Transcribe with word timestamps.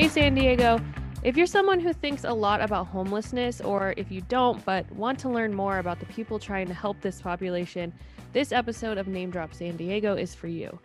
Hey, 0.00 0.08
San 0.08 0.34
Diego. 0.34 0.80
If 1.22 1.36
you're 1.36 1.46
someone 1.46 1.78
who 1.78 1.92
thinks 1.92 2.24
a 2.24 2.32
lot 2.32 2.62
about 2.62 2.86
homelessness, 2.86 3.60
or 3.60 3.92
if 3.98 4.10
you 4.10 4.22
don't 4.22 4.64
but 4.64 4.90
want 4.92 5.18
to 5.18 5.28
learn 5.28 5.52
more 5.52 5.76
about 5.76 6.00
the 6.00 6.06
people 6.06 6.38
trying 6.38 6.68
to 6.68 6.72
help 6.72 6.98
this 7.02 7.20
population, 7.20 7.92
this 8.32 8.50
episode 8.50 8.96
of 8.96 9.08
Name 9.08 9.30
Drop 9.30 9.52
San 9.52 9.76
Diego 9.76 10.16
is 10.16 10.34
for 10.34 10.46
you. 10.46 10.78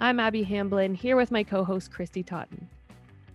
I'm 0.00 0.18
Abby 0.18 0.42
Hamblin, 0.42 0.94
here 0.94 1.14
with 1.14 1.30
my 1.30 1.42
co 1.42 1.62
host, 1.62 1.92
Kristy 1.92 2.24
Totten. 2.24 2.66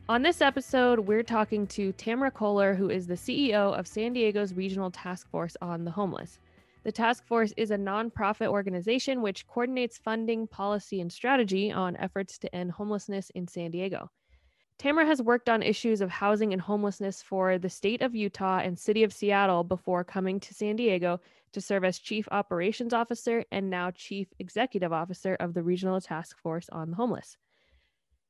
On 0.10 0.24
this 0.24 0.42
episode, 0.42 1.02
we're 1.02 1.22
talking 1.22 1.68
to 1.68 1.94
Tamera 1.94 2.34
Kohler, 2.34 2.74
who 2.74 2.90
is 2.90 3.06
the 3.06 3.14
CEO 3.14 3.78
of 3.78 3.86
San 3.86 4.14
Diego's 4.14 4.56
Regional 4.56 4.90
Task 4.90 5.30
Force 5.30 5.56
on 5.62 5.86
the 5.86 5.92
Homeless. 5.92 6.40
The 6.82 6.92
task 6.92 7.24
force 7.28 7.54
is 7.56 7.70
a 7.70 7.78
nonprofit 7.78 8.48
organization 8.48 9.22
which 9.22 9.46
coordinates 9.46 10.00
funding, 10.00 10.48
policy, 10.48 11.00
and 11.00 11.14
strategy 11.14 11.72
on 11.72 11.98
efforts 11.98 12.40
to 12.40 12.56
end 12.56 12.72
homelessness 12.72 13.30
in 13.36 13.48
San 13.48 13.70
Diego. 13.70 14.10
Tamera 14.80 15.06
has 15.06 15.22
worked 15.22 15.50
on 15.50 15.62
issues 15.62 16.00
of 16.00 16.10
housing 16.10 16.54
and 16.54 16.62
homelessness 16.62 17.22
for 17.22 17.58
the 17.58 17.70
state 17.70 18.02
of 18.02 18.16
Utah 18.16 18.60
and 18.60 18.80
city 18.80 19.04
of 19.04 19.12
Seattle 19.12 19.66
before 19.66 20.06
coming 20.06 20.40
to 20.40 20.54
San 20.54 20.78
Diego 20.78 21.20
to 21.52 21.60
serve 21.60 21.84
as 21.84 22.00
chief 22.00 22.30
operations 22.32 22.94
officer 22.94 23.44
and 23.52 23.70
now 23.70 23.92
chief 23.92 24.30
executive 24.40 24.94
officer 24.94 25.36
of 25.42 25.54
the 25.54 25.64
regional 25.64 26.00
task 26.00 26.40
force 26.40 26.70
on 26.70 26.92
the 26.92 26.96
homeless. 26.96 27.36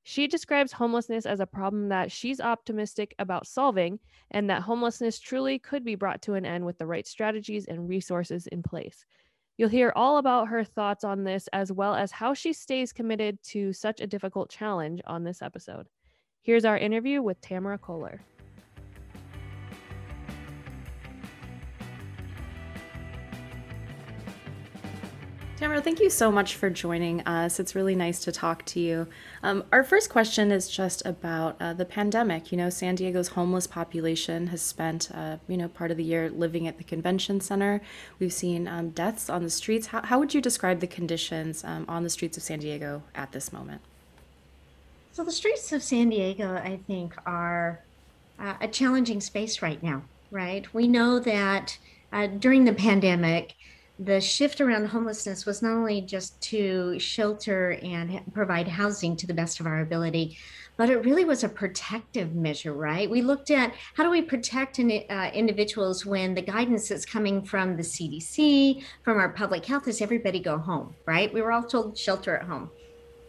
She 0.02 0.26
describes 0.26 0.72
homelessness 0.72 1.28
as 1.28 1.40
a 1.40 1.46
problem 1.46 1.90
that 1.90 2.12
she's 2.12 2.42
optimistic 2.42 3.14
about 3.20 3.46
solving 3.46 4.00
and 4.32 4.50
that 4.50 4.64
homelessness 4.64 5.20
truly 5.20 5.60
could 5.60 5.86
be 5.86 5.94
brought 5.94 6.24
to 6.24 6.34
an 6.34 6.48
end 6.48 6.66
with 6.66 6.80
the 6.80 6.88
right 6.88 7.06
strategies 7.06 7.66
and 7.66 7.88
resources 7.88 8.48
in 8.48 8.64
place. 8.64 9.06
You'll 9.58 9.70
hear 9.70 9.94
all 9.96 10.18
about 10.18 10.48
her 10.48 10.64
thoughts 10.64 11.04
on 11.04 11.26
this 11.26 11.48
as 11.54 11.72
well 11.72 11.94
as 11.94 12.12
how 12.12 12.34
she 12.34 12.54
stays 12.54 12.92
committed 12.92 13.38
to 13.44 13.72
such 13.72 14.02
a 14.02 14.08
difficult 14.08 14.50
challenge 14.50 15.00
on 15.06 15.24
this 15.24 15.44
episode. 15.44 15.86
Here's 16.50 16.66
our 16.66 16.80
interview 16.80 17.22
with 17.22 17.40
Tamera 17.42 17.80
Kohler. 17.80 18.22
Tamera, 25.58 25.84
thank 25.84 26.00
you 26.00 26.10
so 26.10 26.32
much 26.32 26.56
for 26.56 26.72
joining 26.72 27.22
us. 27.28 27.60
It's 27.60 27.76
really 27.76 27.94
nice 27.94 28.24
to 28.24 28.32
talk 28.32 28.66
to 28.66 28.80
you. 28.80 29.06
Um, 29.44 29.64
our 29.72 29.84
first 29.84 30.10
question 30.10 30.52
is 30.52 30.68
just 30.68 31.06
about 31.06 31.56
uh, 31.60 31.74
the 31.74 31.86
pandemic. 31.86 32.52
You 32.52 32.58
know, 32.58 32.72
San 32.72 32.96
Diego's 32.96 33.28
homeless 33.28 33.68
population 33.68 34.48
has 34.48 34.64
spent, 34.64 35.12
uh, 35.14 35.38
you 35.48 35.56
know, 35.56 35.68
part 35.68 35.92
of 35.92 35.98
the 35.98 36.04
year 36.04 36.32
living 36.32 36.68
at 36.68 36.80
the 36.80 36.84
convention 36.84 37.42
center. 37.42 37.80
We've 38.18 38.34
seen 38.34 38.68
um, 38.68 38.90
deaths 38.90 39.30
on 39.30 39.44
the 39.44 39.52
streets. 39.52 39.86
How, 39.86 40.02
how, 40.02 40.18
would 40.18 40.34
you 40.34 40.42
describe 40.42 40.80
the 40.80 40.88
conditions 40.88 41.64
um, 41.64 41.86
on 41.88 42.02
the 42.02 42.10
streets 42.10 42.38
of 42.38 42.42
San 42.42 42.58
Diego 42.58 43.04
at 43.14 43.34
this 43.34 43.54
moment? 43.54 43.84
So 45.20 45.26
the 45.26 45.34
streets 45.34 45.74
of 45.74 45.84
San 45.84 46.08
Diego, 46.08 46.56
I 46.56 46.80
think, 46.88 47.14
are 47.26 47.82
uh, 48.40 48.54
a 48.62 48.70
challenging 48.70 49.20
space 49.20 49.62
right 49.62 49.84
now, 49.84 50.02
right? 50.32 50.74
We 50.74 50.88
know 50.88 51.20
that 51.20 51.78
uh, 52.14 52.28
during 52.28 52.64
the 52.64 52.72
pandemic, 52.72 53.56
the 54.00 54.22
shift 54.22 54.62
around 54.62 54.86
homelessness 54.86 55.46
was 55.46 55.62
not 55.62 55.74
only 55.74 56.00
just 56.00 56.40
to 56.44 56.98
shelter 57.00 57.72
and 57.84 58.22
provide 58.34 58.70
housing 58.70 59.18
to 59.18 59.28
the 59.28 59.34
best 59.34 59.60
of 59.60 59.66
our 59.66 59.82
ability, 59.82 60.38
but 60.78 60.90
it 60.90 61.04
really 61.04 61.26
was 61.26 61.44
a 61.44 61.50
protective 61.50 62.34
measure, 62.34 62.72
right? 62.72 63.10
We 63.10 63.22
looked 63.22 63.52
at 63.52 63.74
how 63.96 64.06
do 64.06 64.10
we 64.10 64.22
protect 64.22 64.80
in, 64.80 65.04
uh, 65.10 65.32
individuals 65.34 66.06
when 66.06 66.34
the 66.34 66.42
guidance 66.42 66.88
that's 66.88 67.06
coming 67.06 67.44
from 67.44 67.76
the 67.76 67.84
CDC, 67.84 68.86
from 69.04 69.18
our 69.18 69.28
public 69.28 69.66
health 69.66 69.86
is 69.90 70.02
everybody 70.02 70.40
go 70.40 70.58
home, 70.58 70.96
right? 71.06 71.34
We 71.34 71.42
were 71.42 71.52
all 71.52 71.64
told 71.64 71.98
shelter 71.98 72.38
at 72.38 72.44
home. 72.44 72.70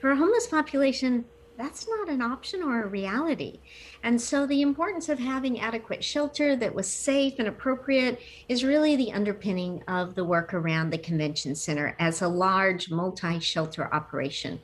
For 0.00 0.12
a 0.12 0.16
homeless 0.16 0.46
population, 0.46 1.24
that's 1.60 1.86
not 1.86 2.08
an 2.08 2.22
option 2.22 2.62
or 2.62 2.82
a 2.82 2.86
reality. 2.88 3.60
And 4.02 4.20
so 4.20 4.46
the 4.46 4.62
importance 4.62 5.08
of 5.10 5.18
having 5.18 5.60
adequate 5.60 6.02
shelter 6.02 6.56
that 6.56 6.74
was 6.74 6.90
safe 6.90 7.34
and 7.38 7.46
appropriate 7.46 8.20
is 8.48 8.64
really 8.64 8.96
the 8.96 9.12
underpinning 9.12 9.82
of 9.86 10.14
the 10.14 10.24
work 10.24 10.54
around 10.54 10.90
the 10.90 10.98
convention 10.98 11.54
center 11.54 11.94
as 11.98 12.22
a 12.22 12.28
large 12.28 12.90
multi 12.90 13.38
shelter 13.40 13.92
operation. 13.92 14.58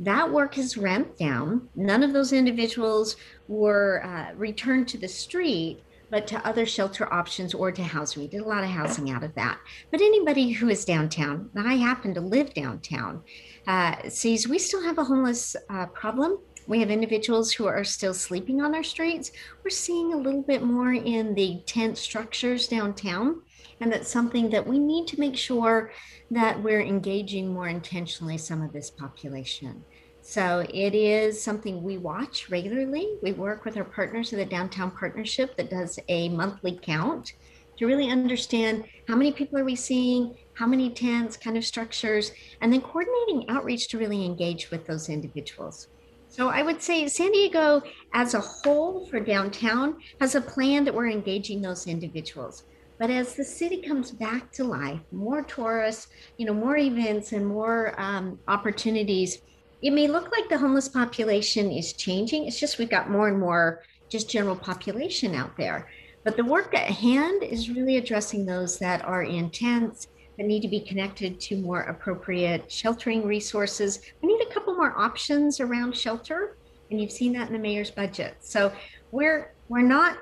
That 0.00 0.32
work 0.32 0.54
has 0.54 0.76
ramped 0.76 1.18
down. 1.18 1.68
None 1.76 2.02
of 2.02 2.12
those 2.12 2.32
individuals 2.32 3.16
were 3.46 4.02
uh, 4.04 4.34
returned 4.34 4.88
to 4.88 4.98
the 4.98 5.08
street 5.08 5.82
but 6.10 6.26
to 6.26 6.46
other 6.46 6.66
shelter 6.66 7.12
options 7.12 7.54
or 7.54 7.70
to 7.72 7.82
housing. 7.82 8.22
We 8.22 8.28
did 8.28 8.40
a 8.40 8.48
lot 8.48 8.64
of 8.64 8.70
housing 8.70 9.10
out 9.10 9.22
of 9.22 9.34
that. 9.34 9.58
But 9.90 10.00
anybody 10.00 10.50
who 10.50 10.68
is 10.68 10.84
downtown, 10.84 11.50
and 11.54 11.68
I 11.68 11.74
happen 11.74 12.14
to 12.14 12.20
live 12.20 12.52
downtown, 12.52 13.22
uh, 13.66 14.08
sees 14.08 14.48
we 14.48 14.58
still 14.58 14.82
have 14.82 14.98
a 14.98 15.04
homeless 15.04 15.56
uh, 15.68 15.86
problem. 15.86 16.38
We 16.66 16.80
have 16.80 16.90
individuals 16.90 17.52
who 17.52 17.66
are 17.66 17.84
still 17.84 18.14
sleeping 18.14 18.60
on 18.60 18.74
our 18.74 18.82
streets. 18.84 19.32
We're 19.64 19.70
seeing 19.70 20.12
a 20.12 20.16
little 20.16 20.42
bit 20.42 20.62
more 20.62 20.92
in 20.92 21.34
the 21.34 21.62
tent 21.66 21.98
structures 21.98 22.68
downtown. 22.68 23.42
And 23.80 23.90
that's 23.90 24.10
something 24.10 24.50
that 24.50 24.66
we 24.66 24.78
need 24.78 25.06
to 25.08 25.18
make 25.18 25.36
sure 25.36 25.90
that 26.30 26.62
we're 26.62 26.82
engaging 26.82 27.52
more 27.52 27.68
intentionally 27.68 28.36
some 28.36 28.62
of 28.62 28.72
this 28.72 28.90
population. 28.90 29.84
So 30.30 30.64
it 30.72 30.94
is 30.94 31.42
something 31.42 31.82
we 31.82 31.98
watch 31.98 32.50
regularly. 32.50 33.18
We 33.20 33.32
work 33.32 33.64
with 33.64 33.76
our 33.76 33.82
partners 33.82 34.32
in 34.32 34.38
the 34.38 34.44
Downtown 34.44 34.92
Partnership 34.92 35.56
that 35.56 35.70
does 35.70 35.98
a 36.06 36.28
monthly 36.28 36.78
count 36.80 37.32
to 37.78 37.86
really 37.88 38.12
understand 38.12 38.84
how 39.08 39.16
many 39.16 39.32
people 39.32 39.58
are 39.58 39.64
we 39.64 39.74
seeing, 39.74 40.36
how 40.54 40.68
many 40.68 40.90
tents, 40.90 41.36
kind 41.36 41.56
of 41.56 41.64
structures, 41.64 42.30
and 42.60 42.72
then 42.72 42.80
coordinating 42.80 43.44
outreach 43.48 43.88
to 43.88 43.98
really 43.98 44.24
engage 44.24 44.70
with 44.70 44.86
those 44.86 45.08
individuals. 45.08 45.88
So 46.28 46.48
I 46.48 46.62
would 46.62 46.80
say 46.80 47.08
San 47.08 47.32
Diego 47.32 47.82
as 48.14 48.34
a 48.34 48.40
whole 48.40 49.06
for 49.06 49.18
downtown 49.18 49.96
has 50.20 50.36
a 50.36 50.40
plan 50.40 50.84
that 50.84 50.94
we're 50.94 51.10
engaging 51.10 51.60
those 51.60 51.88
individuals. 51.88 52.62
But 53.00 53.10
as 53.10 53.34
the 53.34 53.42
city 53.42 53.82
comes 53.82 54.12
back 54.12 54.52
to 54.52 54.62
life, 54.62 55.00
more 55.10 55.42
tourists, 55.42 56.06
you 56.36 56.46
know, 56.46 56.54
more 56.54 56.76
events 56.76 57.32
and 57.32 57.44
more 57.44 58.00
um, 58.00 58.38
opportunities, 58.46 59.42
it 59.82 59.92
may 59.92 60.06
look 60.08 60.30
like 60.32 60.48
the 60.48 60.58
homeless 60.58 60.88
population 60.88 61.70
is 61.70 61.92
changing. 61.94 62.46
It's 62.46 62.60
just 62.60 62.78
we've 62.78 62.90
got 62.90 63.10
more 63.10 63.28
and 63.28 63.38
more 63.38 63.82
just 64.08 64.28
general 64.28 64.56
population 64.56 65.34
out 65.34 65.56
there. 65.56 65.88
But 66.24 66.36
the 66.36 66.44
work 66.44 66.74
at 66.74 66.90
hand 66.90 67.42
is 67.42 67.70
really 67.70 67.96
addressing 67.96 68.44
those 68.44 68.78
that 68.78 69.02
are 69.04 69.22
in 69.22 69.50
tents 69.50 70.08
that 70.36 70.46
need 70.46 70.60
to 70.62 70.68
be 70.68 70.80
connected 70.80 71.40
to 71.40 71.56
more 71.56 71.82
appropriate 71.82 72.70
sheltering 72.70 73.26
resources. 73.26 74.00
We 74.22 74.28
need 74.28 74.46
a 74.46 74.52
couple 74.52 74.74
more 74.74 74.98
options 74.98 75.60
around 75.60 75.96
shelter, 75.96 76.56
and 76.90 77.00
you've 77.00 77.12
seen 77.12 77.32
that 77.34 77.46
in 77.46 77.52
the 77.52 77.58
mayor's 77.58 77.90
budget. 77.90 78.36
So 78.40 78.72
we're 79.12 79.54
we're 79.68 79.82
not 79.82 80.18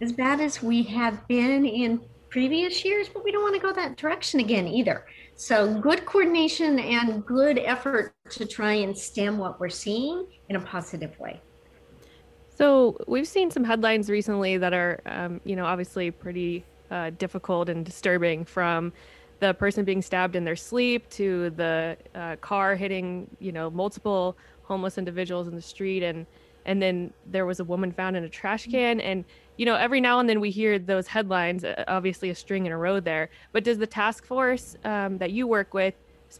as 0.00 0.12
bad 0.12 0.40
as 0.40 0.62
we 0.62 0.82
have 0.84 1.26
been 1.28 1.66
in 1.66 2.00
previous 2.30 2.84
years, 2.84 3.08
but 3.08 3.24
we 3.24 3.32
don't 3.32 3.42
want 3.42 3.54
to 3.54 3.60
go 3.60 3.72
that 3.72 3.96
direction 3.96 4.40
again 4.40 4.66
either. 4.66 5.04
So 5.40 5.72
good 5.72 6.04
coordination 6.04 6.80
and 6.80 7.24
good 7.24 7.60
effort 7.60 8.12
to 8.30 8.44
try 8.44 8.72
and 8.72 8.98
stem 8.98 9.38
what 9.38 9.60
we're 9.60 9.68
seeing 9.68 10.26
in 10.48 10.56
a 10.56 10.60
positive 10.60 11.16
way. 11.20 11.40
So 12.56 12.96
we've 13.06 13.28
seen 13.28 13.48
some 13.48 13.62
headlines 13.62 14.10
recently 14.10 14.58
that 14.58 14.74
are, 14.74 15.00
um, 15.06 15.40
you 15.44 15.54
know, 15.54 15.64
obviously 15.64 16.10
pretty 16.10 16.64
uh, 16.90 17.10
difficult 17.10 17.68
and 17.68 17.86
disturbing 17.86 18.44
from 18.44 18.92
the 19.38 19.54
person 19.54 19.84
being 19.84 20.02
stabbed 20.02 20.34
in 20.34 20.42
their 20.42 20.56
sleep 20.56 21.08
to 21.10 21.50
the 21.50 21.96
uh, 22.16 22.34
car 22.40 22.74
hitting 22.74 23.28
you 23.38 23.52
know 23.52 23.70
multiple 23.70 24.36
homeless 24.64 24.98
individuals 24.98 25.46
in 25.46 25.54
the 25.54 25.62
street 25.62 26.02
and 26.02 26.26
and 26.66 26.82
then 26.82 27.12
there 27.26 27.46
was 27.46 27.60
a 27.60 27.64
woman 27.64 27.92
found 27.92 28.16
in 28.16 28.24
a 28.24 28.28
trash 28.28 28.66
mm. 28.66 28.72
can 28.72 29.00
and 29.00 29.24
you 29.58 29.66
know 29.66 29.74
every 29.74 30.00
now 30.00 30.18
and 30.20 30.28
then 30.28 30.40
we 30.40 30.50
hear 30.50 30.78
those 30.78 31.06
headlines 31.06 31.64
uh, 31.64 31.84
obviously 31.88 32.30
a 32.30 32.34
string 32.34 32.64
in 32.64 32.72
a 32.72 32.78
row 32.78 32.98
there 33.00 33.28
but 33.52 33.64
does 33.64 33.76
the 33.76 33.86
task 33.86 34.24
force 34.24 34.76
um, 34.84 35.18
that 35.18 35.32
you 35.32 35.46
work 35.46 35.74
with 35.74 35.94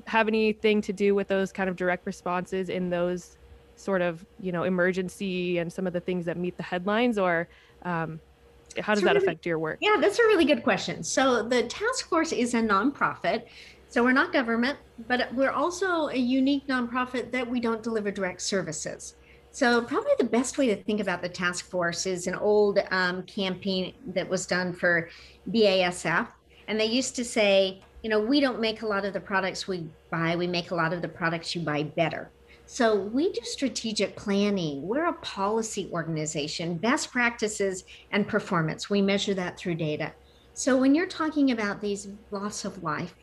have 0.07 0.29
anything 0.29 0.81
to 0.81 0.93
do 0.93 1.15
with 1.15 1.29
those 1.29 1.53
kind 1.53 1.69
of 1.69 1.77
direct 1.77 2.07
responses 2.07 2.71
in 2.71 2.89
those 2.89 3.37
sort 3.77 4.01
of 4.01 4.25
you 4.41 4.53
know 4.53 4.63
emergency 4.63 5.59
and 5.59 5.71
some 5.71 5.87
of 5.87 5.93
the 5.93 6.01
things 6.01 6.25
that 6.25 6.37
meet 6.37 6.57
the 6.57 6.63
headlines 6.63 7.19
or 7.19 7.49
um, 7.83 8.19
how 8.81 8.95
does 8.95 9.03
that 9.05 9.15
really, 9.15 9.25
affect 9.25 9.47
your 9.47 9.59
work? 9.59 9.79
Yeah, 9.81 9.97
that's 10.01 10.19
a 10.19 10.23
really 10.25 10.45
good 10.45 10.63
question. 10.63 11.03
So 11.03 11.43
the 11.43 11.65
task 11.65 12.09
force 12.09 12.33
is 12.33 12.55
a 12.55 12.61
nonprofit. 12.61 13.45
So 13.89 14.05
we're 14.05 14.13
not 14.13 14.33
government, 14.33 14.79
but 15.07 15.33
we're 15.35 15.51
also 15.51 16.09
a 16.09 16.17
unique 16.17 16.67
nonprofit 16.67 17.31
that 17.33 17.49
we 17.49 17.61
don't 17.61 17.83
deliver 17.83 18.11
direct 18.11 18.43
services. 18.43 19.15
So 19.59 19.83
probably 19.83 20.13
the 20.19 20.25
best 20.25 20.57
way 20.57 20.69
to 20.69 20.81
think 20.85 21.01
about 21.01 21.21
the 21.21 21.29
task 21.29 21.69
force 21.69 22.07
is 22.07 22.29
an 22.29 22.37
old 22.37 22.79
um, 22.93 23.25
campaign 23.25 23.93
that 24.15 24.29
was 24.29 24.47
done 24.47 24.73
for 24.73 25.09
BASF, 25.51 26.29
and 26.69 26.79
they 26.79 26.85
used 26.85 27.17
to 27.17 27.25
say, 27.25 27.81
you 28.05 28.09
know, 28.09 28.21
we 28.21 28.39
don't 28.39 28.61
make 28.61 28.83
a 28.83 28.87
lot 28.87 29.05
of 29.05 29.15
the 29.15 29.21
products 29.21 29.67
we 29.67 29.91
buy; 30.13 30.37
we 30.37 30.47
make 30.47 30.71
a 30.71 30.77
lot 30.77 30.93
of 30.93 31.03
the 31.03 31.09
products 31.09 31.57
you 31.57 31.63
buy 31.63 31.83
better. 31.83 32.31
So 32.67 32.95
we 32.95 33.33
do 33.33 33.41
strategic 33.43 34.15
planning. 34.15 34.87
We're 34.87 35.07
a 35.07 35.15
policy 35.15 35.91
organization, 35.93 36.77
best 36.77 37.11
practices 37.11 37.83
and 38.13 38.29
performance. 38.29 38.89
We 38.89 39.03
measure 39.03 39.35
that 39.35 39.59
through 39.59 39.75
data. 39.75 40.13
So 40.55 40.77
when 40.77 40.95
you're 40.95 41.07
talking 41.07 41.51
about 41.51 41.81
these 41.81 42.07
loss 42.31 42.65
of 42.65 42.85
life, 42.85 43.17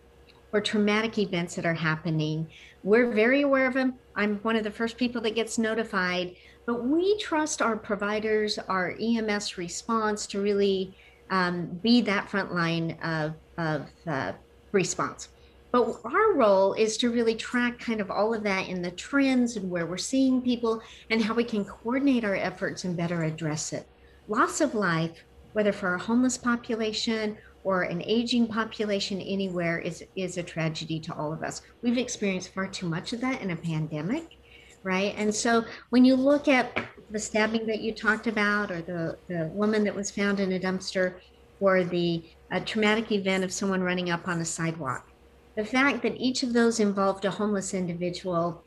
for 0.56 0.62
traumatic 0.62 1.18
events 1.18 1.54
that 1.54 1.66
are 1.66 1.74
happening. 1.74 2.48
We're 2.82 3.12
very 3.12 3.42
aware 3.42 3.68
of 3.68 3.74
them. 3.74 3.96
I'm 4.16 4.38
one 4.38 4.56
of 4.56 4.64
the 4.64 4.72
first 4.72 4.96
people 4.96 5.20
that 5.24 5.36
gets 5.36 5.58
notified, 5.58 6.38
but 6.66 6.86
we 6.86 7.18
trust 7.18 7.62
our 7.62 7.76
providers, 7.76 8.58
our 8.70 8.96
EMS 8.98 9.58
response 9.58 10.26
to 10.28 10.40
really 10.40 10.96
um, 11.30 11.66
be 11.84 12.00
that 12.04 12.30
front 12.30 12.54
line 12.56 12.92
of, 13.04 13.34
of 13.58 13.88
uh, 14.08 14.32
response. 14.72 15.28
But 15.74 16.00
our 16.06 16.36
role 16.36 16.72
is 16.72 16.96
to 17.00 17.12
really 17.12 17.36
track 17.36 17.78
kind 17.78 18.00
of 18.00 18.10
all 18.10 18.34
of 18.34 18.42
that 18.44 18.70
in 18.70 18.82
the 18.82 18.92
trends 18.92 19.58
and 19.58 19.70
where 19.70 19.86
we're 19.86 19.98
seeing 19.98 20.42
people 20.42 20.82
and 21.10 21.22
how 21.22 21.34
we 21.34 21.44
can 21.44 21.66
coordinate 21.66 22.24
our 22.24 22.38
efforts 22.38 22.86
and 22.86 22.96
better 22.96 23.24
address 23.24 23.74
it. 23.74 23.86
Loss 24.30 24.62
of 24.62 24.74
life, 24.74 25.26
whether 25.52 25.74
for 25.74 25.96
a 25.96 26.00
homeless 26.00 26.38
population 26.38 27.38
or 27.66 27.82
an 27.82 28.02
aging 28.06 28.48
population 28.48 29.20
anywhere, 29.20 29.80
is, 29.80 30.06
is 30.16 30.38
a 30.38 30.44
tragedy 30.44 31.00
to 31.00 31.14
all 31.16 31.34
of 31.34 31.42
us. 31.44 31.64
We've 31.82 31.98
experienced 31.98 32.54
far 32.54 32.68
too 32.68 32.88
much 32.88 33.12
of 33.12 33.20
that 33.22 33.42
in 33.42 33.50
a 33.52 33.56
pandemic, 33.56 34.38
right? 34.84 35.16
And 35.18 35.34
so 35.34 35.66
when 35.90 36.06
you 36.06 36.16
look 36.16 36.48
at 36.48 36.78
the 37.10 37.20
stabbing 37.20 37.66
that 37.66 37.82
you 37.82 37.92
talked 37.92 38.28
about, 38.28 38.72
or 38.72 38.82
the, 38.82 39.18
the 39.28 39.48
woman 39.48 39.84
that 39.84 39.96
was 39.96 40.12
found 40.12 40.40
in 40.40 40.54
a 40.54 40.60
dumpster, 40.60 41.16
or 41.60 41.84
the 41.84 42.24
traumatic 42.66 43.12
event 43.12 43.44
of 43.44 43.52
someone 43.52 43.82
running 43.82 44.12
up 44.12 44.28
on 44.28 44.40
a 44.42 44.46
sidewalk, 44.46 45.10
the 45.56 45.66
fact 45.66 46.04
that 46.04 46.18
each 46.18 46.44
of 46.44 46.54
those 46.54 46.80
involved 46.80 47.26
a 47.26 47.32
homeless 47.32 47.74
individual 47.74 48.64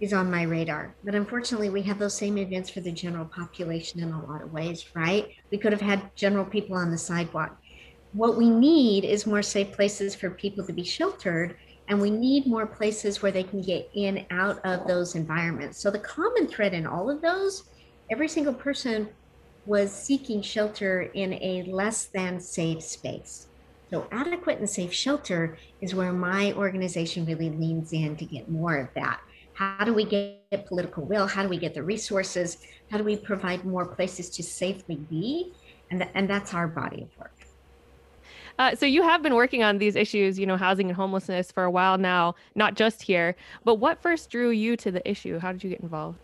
is 0.00 0.12
on 0.12 0.30
my 0.30 0.42
radar. 0.42 0.94
But 1.02 1.14
unfortunately, 1.14 1.70
we 1.70 1.82
have 1.82 1.98
those 1.98 2.16
same 2.16 2.38
events 2.38 2.70
for 2.70 2.80
the 2.80 2.92
general 2.92 3.24
population 3.24 4.00
in 4.00 4.12
a 4.12 4.24
lot 4.24 4.42
of 4.42 4.52
ways, 4.52 4.86
right? 4.94 5.28
We 5.50 5.58
could 5.58 5.72
have 5.72 5.80
had 5.80 6.14
general 6.14 6.44
people 6.44 6.76
on 6.76 6.90
the 6.90 6.98
sidewalk. 6.98 7.58
What 8.12 8.36
we 8.36 8.50
need 8.50 9.04
is 9.04 9.26
more 9.26 9.42
safe 9.42 9.72
places 9.72 10.14
for 10.14 10.30
people 10.30 10.66
to 10.66 10.72
be 10.72 10.82
sheltered, 10.82 11.56
and 11.88 12.00
we 12.00 12.10
need 12.10 12.46
more 12.46 12.66
places 12.66 13.22
where 13.22 13.30
they 13.30 13.44
can 13.44 13.62
get 13.62 13.88
in 13.94 14.26
out 14.30 14.58
of 14.64 14.86
those 14.86 15.14
environments. 15.14 15.78
So 15.78 15.90
the 15.90 16.00
common 16.00 16.48
thread 16.48 16.74
in 16.74 16.86
all 16.86 17.08
of 17.08 17.22
those, 17.22 17.64
every 18.10 18.28
single 18.28 18.54
person 18.54 19.08
was 19.64 19.92
seeking 19.92 20.42
shelter 20.42 21.02
in 21.14 21.34
a 21.34 21.64
less 21.68 22.06
than 22.06 22.40
safe 22.40 22.82
space. 22.82 23.46
So, 23.90 24.06
adequate 24.12 24.58
and 24.58 24.70
safe 24.70 24.92
shelter 24.92 25.58
is 25.80 25.94
where 25.94 26.12
my 26.12 26.52
organization 26.52 27.26
really 27.26 27.50
leans 27.50 27.92
in 27.92 28.16
to 28.16 28.24
get 28.24 28.48
more 28.48 28.76
of 28.76 28.88
that. 28.94 29.20
How 29.54 29.84
do 29.84 29.92
we 29.92 30.04
get 30.04 30.66
political 30.66 31.04
will? 31.04 31.26
How 31.26 31.42
do 31.42 31.48
we 31.48 31.58
get 31.58 31.74
the 31.74 31.82
resources? 31.82 32.58
How 32.90 32.98
do 32.98 33.04
we 33.04 33.16
provide 33.16 33.64
more 33.64 33.86
places 33.86 34.30
to 34.30 34.42
safely 34.42 34.96
be? 34.96 35.52
And, 35.90 36.00
th- 36.00 36.12
and 36.14 36.30
that's 36.30 36.54
our 36.54 36.68
body 36.68 37.02
of 37.02 37.18
work. 37.18 37.39
Uh, 38.60 38.74
so 38.76 38.84
you 38.84 39.02
have 39.02 39.22
been 39.22 39.34
working 39.34 39.62
on 39.62 39.78
these 39.78 39.96
issues, 39.96 40.38
you 40.38 40.44
know, 40.44 40.54
housing 40.58 40.88
and 40.88 40.94
homelessness 40.94 41.50
for 41.50 41.64
a 41.64 41.70
while 41.70 41.96
now, 41.96 42.34
not 42.54 42.74
just 42.74 43.00
here. 43.00 43.34
But 43.64 43.76
what 43.76 44.02
first 44.02 44.28
drew 44.28 44.50
you 44.50 44.76
to 44.76 44.90
the 44.90 45.10
issue? 45.10 45.38
How 45.38 45.50
did 45.50 45.64
you 45.64 45.70
get 45.70 45.80
involved? 45.80 46.18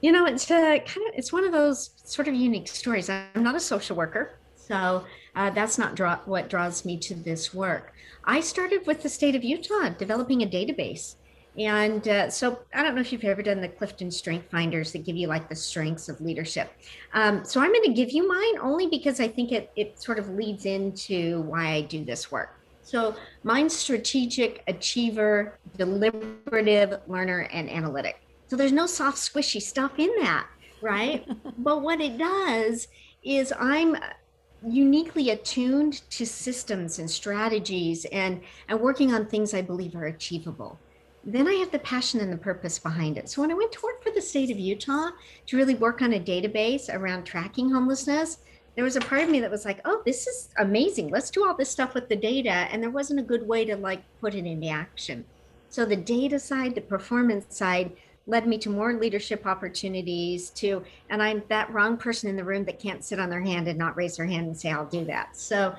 You 0.00 0.10
know, 0.10 0.26
it's 0.26 0.50
a 0.50 0.80
kind 0.80 1.06
of 1.08 1.14
it's 1.14 1.32
one 1.32 1.44
of 1.44 1.52
those 1.52 1.90
sort 2.02 2.26
of 2.26 2.34
unique 2.34 2.66
stories. 2.66 3.08
I'm 3.08 3.44
not 3.44 3.54
a 3.54 3.60
social 3.60 3.94
worker, 3.94 4.34
so 4.56 5.04
uh, 5.36 5.50
that's 5.50 5.78
not 5.78 5.94
draw, 5.94 6.18
what 6.24 6.50
draws 6.50 6.84
me 6.84 6.96
to 6.98 7.14
this 7.14 7.54
work. 7.54 7.94
I 8.24 8.40
started 8.40 8.84
with 8.84 9.04
the 9.04 9.08
state 9.08 9.36
of 9.36 9.44
Utah 9.44 9.90
developing 9.90 10.42
a 10.42 10.46
database. 10.46 11.14
And 11.58 12.06
uh, 12.06 12.30
so 12.30 12.60
I 12.72 12.82
don't 12.82 12.94
know 12.94 13.00
if 13.00 13.12
you've 13.12 13.24
ever 13.24 13.42
done 13.42 13.60
the 13.60 13.68
Clifton 13.68 14.10
Strength 14.10 14.50
Finders 14.50 14.92
that 14.92 15.04
give 15.04 15.16
you 15.16 15.26
like 15.26 15.48
the 15.48 15.56
strengths 15.56 16.08
of 16.08 16.20
leadership. 16.20 16.72
Um, 17.12 17.44
so 17.44 17.60
I'm 17.60 17.72
going 17.72 17.84
to 17.84 17.92
give 17.92 18.10
you 18.10 18.26
mine 18.28 18.58
only 18.62 18.86
because 18.86 19.20
I 19.20 19.28
think 19.28 19.52
it, 19.52 19.70
it 19.76 20.00
sort 20.00 20.18
of 20.18 20.28
leads 20.30 20.64
into 20.64 21.40
why 21.42 21.72
I 21.72 21.80
do 21.82 22.04
this 22.04 22.30
work. 22.30 22.60
So 22.82 23.14
mine's 23.44 23.76
strategic, 23.76 24.62
achiever, 24.66 25.58
deliberative, 25.76 27.00
learner, 27.06 27.48
and 27.52 27.68
analytic. 27.68 28.20
So 28.46 28.56
there's 28.56 28.72
no 28.72 28.86
soft, 28.86 29.18
squishy 29.18 29.60
stuff 29.60 29.92
in 29.98 30.10
that, 30.20 30.46
right? 30.82 31.26
but 31.58 31.82
what 31.82 32.00
it 32.00 32.18
does 32.18 32.88
is 33.22 33.52
I'm 33.58 33.96
uniquely 34.66 35.30
attuned 35.30 36.02
to 36.10 36.26
systems 36.26 36.98
and 36.98 37.10
strategies 37.10 38.04
and, 38.06 38.40
and 38.68 38.80
working 38.80 39.14
on 39.14 39.26
things 39.26 39.54
I 39.54 39.62
believe 39.62 39.94
are 39.94 40.06
achievable. 40.06 40.78
Then 41.24 41.46
I 41.46 41.54
have 41.54 41.70
the 41.70 41.78
passion 41.80 42.20
and 42.20 42.32
the 42.32 42.36
purpose 42.36 42.78
behind 42.78 43.18
it. 43.18 43.28
So 43.28 43.42
when 43.42 43.50
I 43.50 43.54
went 43.54 43.72
to 43.72 43.80
work 43.82 44.02
for 44.02 44.10
the 44.10 44.22
state 44.22 44.50
of 44.50 44.58
Utah 44.58 45.10
to 45.46 45.56
really 45.56 45.74
work 45.74 46.00
on 46.00 46.14
a 46.14 46.20
database 46.20 46.92
around 46.92 47.24
tracking 47.24 47.70
homelessness, 47.70 48.38
there 48.74 48.84
was 48.84 48.96
a 48.96 49.00
part 49.00 49.22
of 49.22 49.30
me 49.30 49.40
that 49.40 49.50
was 49.50 49.64
like, 49.64 49.80
oh, 49.84 50.02
this 50.06 50.26
is 50.26 50.48
amazing. 50.58 51.10
Let's 51.10 51.30
do 51.30 51.46
all 51.46 51.54
this 51.54 51.70
stuff 51.70 51.94
with 51.94 52.08
the 52.08 52.16
data. 52.16 52.50
And 52.50 52.82
there 52.82 52.90
wasn't 52.90 53.20
a 53.20 53.24
good 53.24 53.46
way 53.46 53.64
to 53.66 53.76
like 53.76 54.02
put 54.20 54.34
it 54.34 54.46
into 54.46 54.68
action. 54.68 55.24
So 55.68 55.84
the 55.84 55.96
data 55.96 56.38
side, 56.38 56.74
the 56.74 56.80
performance 56.80 57.56
side 57.56 57.92
led 58.26 58.46
me 58.46 58.58
to 58.58 58.70
more 58.70 58.94
leadership 58.94 59.46
opportunities 59.46 60.50
to 60.50 60.82
and 61.08 61.22
i'm 61.22 61.42
that 61.48 61.70
wrong 61.72 61.96
person 61.96 62.28
in 62.28 62.36
the 62.36 62.44
room 62.44 62.64
that 62.64 62.78
can't 62.78 63.04
sit 63.04 63.18
on 63.18 63.28
their 63.28 63.40
hand 63.40 63.66
and 63.66 63.78
not 63.78 63.96
raise 63.96 64.16
their 64.16 64.26
hand 64.26 64.46
and 64.46 64.56
say 64.56 64.70
i'll 64.70 64.86
do 64.86 65.04
that 65.04 65.36
so 65.36 65.74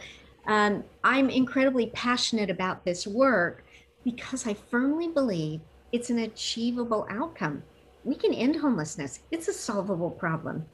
um, 0.48 0.84
i'm 1.04 1.30
incredibly 1.30 1.88
passionate 1.88 2.50
about 2.50 2.84
this 2.84 3.08
work 3.08 3.64
because 4.04 4.48
i 4.48 4.54
firmly 4.54 5.08
believe 5.08 5.62
it's 5.92 6.10
an 6.10 6.20
achievable 6.20 7.08
outcome 7.10 7.62
we 8.04 8.16
can 8.16 8.34
end 8.34 8.56
homelessness 8.56 9.20
it's 9.32 9.48
a 9.48 9.54
solvable 9.54 10.10
problem 10.10 10.66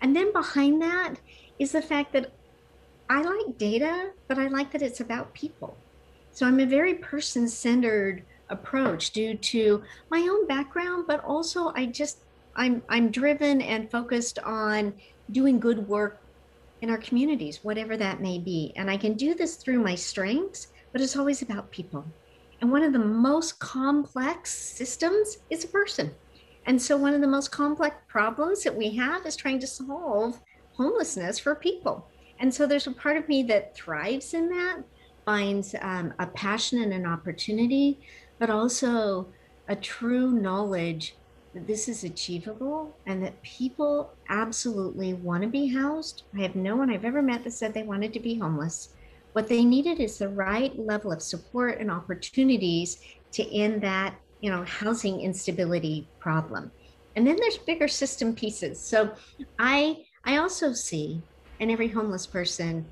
and 0.00 0.14
then 0.16 0.32
behind 0.32 0.80
that 0.82 1.14
is 1.58 1.72
the 1.72 1.82
fact 1.82 2.12
that 2.12 2.32
i 3.08 3.22
like 3.22 3.58
data 3.58 4.10
but 4.28 4.38
i 4.38 4.46
like 4.48 4.72
that 4.72 4.82
it's 4.82 5.00
about 5.00 5.32
people 5.34 5.76
so 6.32 6.46
i'm 6.46 6.60
a 6.60 6.66
very 6.66 6.94
person 6.94 7.48
centered 7.48 8.22
approach 8.52 9.10
due 9.10 9.34
to 9.34 9.82
my 10.10 10.20
own 10.20 10.46
background, 10.46 11.06
but 11.08 11.24
also 11.24 11.72
I 11.74 11.86
just 11.86 12.18
I'm 12.54 12.82
I'm 12.88 13.10
driven 13.10 13.62
and 13.62 13.90
focused 13.90 14.38
on 14.40 14.94
doing 15.30 15.58
good 15.58 15.88
work 15.88 16.20
in 16.82 16.90
our 16.90 16.98
communities, 16.98 17.60
whatever 17.62 17.96
that 17.96 18.20
may 18.20 18.38
be. 18.38 18.72
And 18.76 18.90
I 18.90 18.96
can 18.96 19.14
do 19.14 19.34
this 19.34 19.56
through 19.56 19.80
my 19.80 19.94
strengths, 19.94 20.68
but 20.92 21.00
it's 21.00 21.16
always 21.16 21.42
about 21.42 21.70
people. 21.70 22.04
And 22.62 22.70
one 22.70 22.84
of 22.84 22.92
the 22.92 22.98
most 23.00 23.58
complex 23.58 24.54
systems 24.54 25.38
is 25.50 25.64
a 25.64 25.68
person. 25.68 26.14
And 26.64 26.80
so 26.80 26.96
one 26.96 27.12
of 27.12 27.20
the 27.20 27.26
most 27.26 27.50
complex 27.50 27.96
problems 28.06 28.62
that 28.62 28.76
we 28.76 28.94
have 28.94 29.26
is 29.26 29.34
trying 29.34 29.58
to 29.58 29.66
solve 29.66 30.40
homelessness 30.74 31.40
for 31.40 31.56
people. 31.56 32.08
And 32.38 32.54
so 32.54 32.64
there's 32.64 32.86
a 32.86 32.92
part 32.92 33.16
of 33.16 33.28
me 33.28 33.42
that 33.44 33.74
thrives 33.74 34.32
in 34.32 34.48
that, 34.50 34.78
finds 35.24 35.74
um, 35.80 36.14
a 36.20 36.26
passion 36.26 36.82
and 36.82 36.92
an 36.92 37.04
opportunity 37.04 37.98
but 38.38 38.48
also 38.50 39.26
a 39.68 39.76
true 39.76 40.30
knowledge 40.30 41.16
that 41.54 41.66
this 41.66 41.88
is 41.88 42.04
achievable 42.04 42.96
and 43.06 43.22
that 43.22 43.42
people 43.42 44.12
absolutely 44.28 45.14
want 45.14 45.42
to 45.42 45.48
be 45.48 45.66
housed. 45.68 46.22
I 46.36 46.42
have 46.42 46.56
no 46.56 46.76
one 46.76 46.90
I've 46.90 47.04
ever 47.04 47.22
met 47.22 47.44
that 47.44 47.52
said 47.52 47.74
they 47.74 47.82
wanted 47.82 48.12
to 48.14 48.20
be 48.20 48.38
homeless. 48.38 48.90
What 49.32 49.48
they 49.48 49.64
needed 49.64 50.00
is 50.00 50.18
the 50.18 50.28
right 50.28 50.76
level 50.78 51.12
of 51.12 51.22
support 51.22 51.80
and 51.80 51.90
opportunities 51.90 52.98
to 53.32 53.54
end 53.54 53.82
that, 53.82 54.14
you 54.40 54.50
know, 54.50 54.64
housing 54.64 55.20
instability 55.20 56.08
problem. 56.18 56.70
And 57.16 57.26
then 57.26 57.36
there's 57.36 57.58
bigger 57.58 57.88
system 57.88 58.34
pieces. 58.34 58.80
So 58.80 59.12
I 59.58 60.04
I 60.24 60.36
also 60.36 60.72
see 60.72 61.22
in 61.60 61.70
every 61.70 61.88
homeless 61.88 62.26
person 62.26 62.86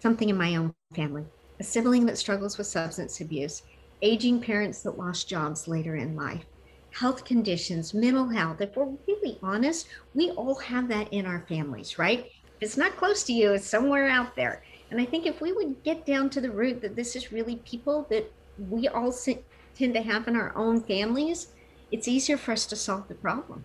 something 0.00 0.28
in 0.28 0.36
my 0.36 0.56
own 0.56 0.74
family, 0.94 1.24
a 1.60 1.64
sibling 1.64 2.06
that 2.06 2.18
struggles 2.18 2.58
with 2.58 2.66
substance 2.66 3.20
abuse, 3.20 3.62
aging 4.02 4.40
parents 4.40 4.82
that 4.82 4.98
lost 4.98 5.28
jobs 5.28 5.68
later 5.68 5.96
in 5.96 6.16
life, 6.16 6.44
health 6.92 7.24
conditions, 7.24 7.94
mental 7.94 8.28
health. 8.28 8.60
If 8.60 8.76
we're 8.76 8.96
really 9.06 9.38
honest, 9.42 9.88
we 10.14 10.30
all 10.30 10.56
have 10.56 10.88
that 10.88 11.12
in 11.12 11.24
our 11.26 11.44
families, 11.48 11.98
right? 11.98 12.26
If 12.26 12.62
it's 12.62 12.76
not 12.76 12.96
close 12.96 13.22
to 13.24 13.32
you, 13.32 13.52
it's 13.52 13.66
somewhere 13.66 14.08
out 14.08 14.34
there. 14.34 14.64
And 14.92 15.00
I 15.00 15.06
think 15.06 15.24
if 15.24 15.40
we 15.40 15.52
would 15.52 15.82
get 15.84 16.04
down 16.04 16.28
to 16.30 16.40
the 16.40 16.50
root 16.50 16.82
that 16.82 16.94
this 16.94 17.16
is 17.16 17.32
really 17.32 17.56
people 17.56 18.06
that 18.10 18.30
we 18.70 18.88
all 18.88 19.10
tend 19.10 19.94
to 19.94 20.02
have 20.02 20.28
in 20.28 20.36
our 20.36 20.54
own 20.54 20.82
families, 20.82 21.48
it's 21.90 22.06
easier 22.06 22.36
for 22.36 22.52
us 22.52 22.66
to 22.66 22.76
solve 22.76 23.08
the 23.08 23.14
problem. 23.14 23.64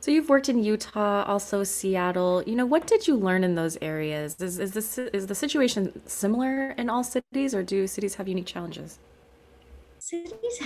So 0.00 0.10
you've 0.10 0.30
worked 0.30 0.48
in 0.48 0.64
Utah, 0.64 1.24
also 1.24 1.62
Seattle. 1.62 2.42
You 2.46 2.56
know, 2.56 2.64
what 2.64 2.86
did 2.86 3.06
you 3.06 3.16
learn 3.16 3.44
in 3.44 3.54
those 3.54 3.76
areas? 3.82 4.40
Is 4.40 4.58
is 4.58 4.72
this 4.72 4.96
is 4.96 5.26
the 5.26 5.34
situation 5.34 6.00
similar 6.06 6.70
in 6.70 6.88
all 6.88 7.04
cities, 7.04 7.54
or 7.54 7.62
do 7.62 7.86
cities 7.86 8.14
have 8.14 8.26
unique 8.26 8.46
challenges? 8.46 8.98
Cities 9.98 10.62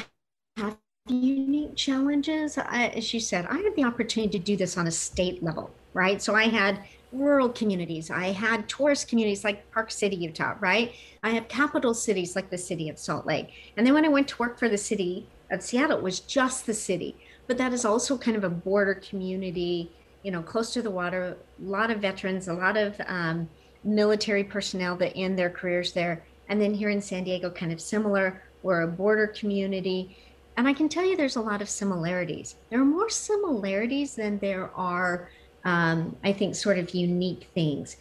have 0.56 0.78
unique 1.08 1.74
challenges. 1.74 2.56
I, 2.58 2.86
as 2.94 3.12
you 3.12 3.18
said, 3.18 3.44
I 3.46 3.58
had 3.58 3.74
the 3.74 3.84
opportunity 3.84 4.38
to 4.38 4.44
do 4.44 4.56
this 4.56 4.78
on 4.78 4.86
a 4.86 4.92
state 4.92 5.42
level, 5.42 5.70
right? 5.94 6.22
So 6.22 6.34
I 6.34 6.44
had 6.44 6.78
rural 7.18 7.48
communities. 7.48 8.10
I 8.10 8.32
had 8.32 8.68
tourist 8.68 9.08
communities 9.08 9.44
like 9.44 9.70
Park 9.72 9.90
City, 9.90 10.16
Utah, 10.16 10.54
right? 10.60 10.92
I 11.22 11.30
have 11.30 11.48
capital 11.48 11.94
cities 11.94 12.36
like 12.36 12.50
the 12.50 12.58
city 12.58 12.88
of 12.88 12.98
Salt 12.98 13.26
Lake. 13.26 13.50
And 13.76 13.86
then 13.86 13.94
when 13.94 14.04
I 14.04 14.08
went 14.08 14.28
to 14.28 14.38
work 14.38 14.58
for 14.58 14.68
the 14.68 14.78
city 14.78 15.26
of 15.50 15.62
Seattle, 15.62 15.98
it 15.98 16.02
was 16.02 16.20
just 16.20 16.66
the 16.66 16.74
city 16.74 17.16
but 17.46 17.58
that 17.58 17.72
is 17.72 17.84
also 17.84 18.18
kind 18.18 18.36
of 18.36 18.44
a 18.44 18.50
border 18.50 18.94
community, 18.94 19.90
you 20.22 20.30
know, 20.30 20.42
close 20.42 20.72
to 20.72 20.82
the 20.82 20.90
water, 20.90 21.36
a 21.60 21.64
lot 21.64 21.90
of 21.90 22.00
veterans, 22.00 22.48
a 22.48 22.52
lot 22.52 22.76
of 22.76 23.00
um, 23.06 23.48
military 23.84 24.44
personnel 24.44 24.96
that 24.96 25.16
end 25.16 25.38
their 25.38 25.50
careers 25.50 25.92
there. 25.92 26.24
And 26.48 26.60
then 26.60 26.74
here 26.74 26.90
in 26.90 27.00
San 27.00 27.24
Diego, 27.24 27.50
kind 27.50 27.72
of 27.72 27.80
similar. 27.80 28.42
We're 28.62 28.82
a 28.82 28.88
border 28.88 29.28
community. 29.28 30.16
And 30.56 30.66
I 30.66 30.72
can 30.72 30.88
tell 30.88 31.04
you 31.04 31.16
there's 31.16 31.36
a 31.36 31.40
lot 31.40 31.62
of 31.62 31.68
similarities. 31.68 32.56
There 32.70 32.80
are 32.80 32.84
more 32.84 33.10
similarities 33.10 34.16
than 34.16 34.38
there 34.38 34.70
are, 34.74 35.28
um, 35.66 36.16
I 36.24 36.32
think, 36.32 36.54
sort 36.54 36.78
of 36.78 36.94
unique 36.94 37.48
things. 37.52 37.96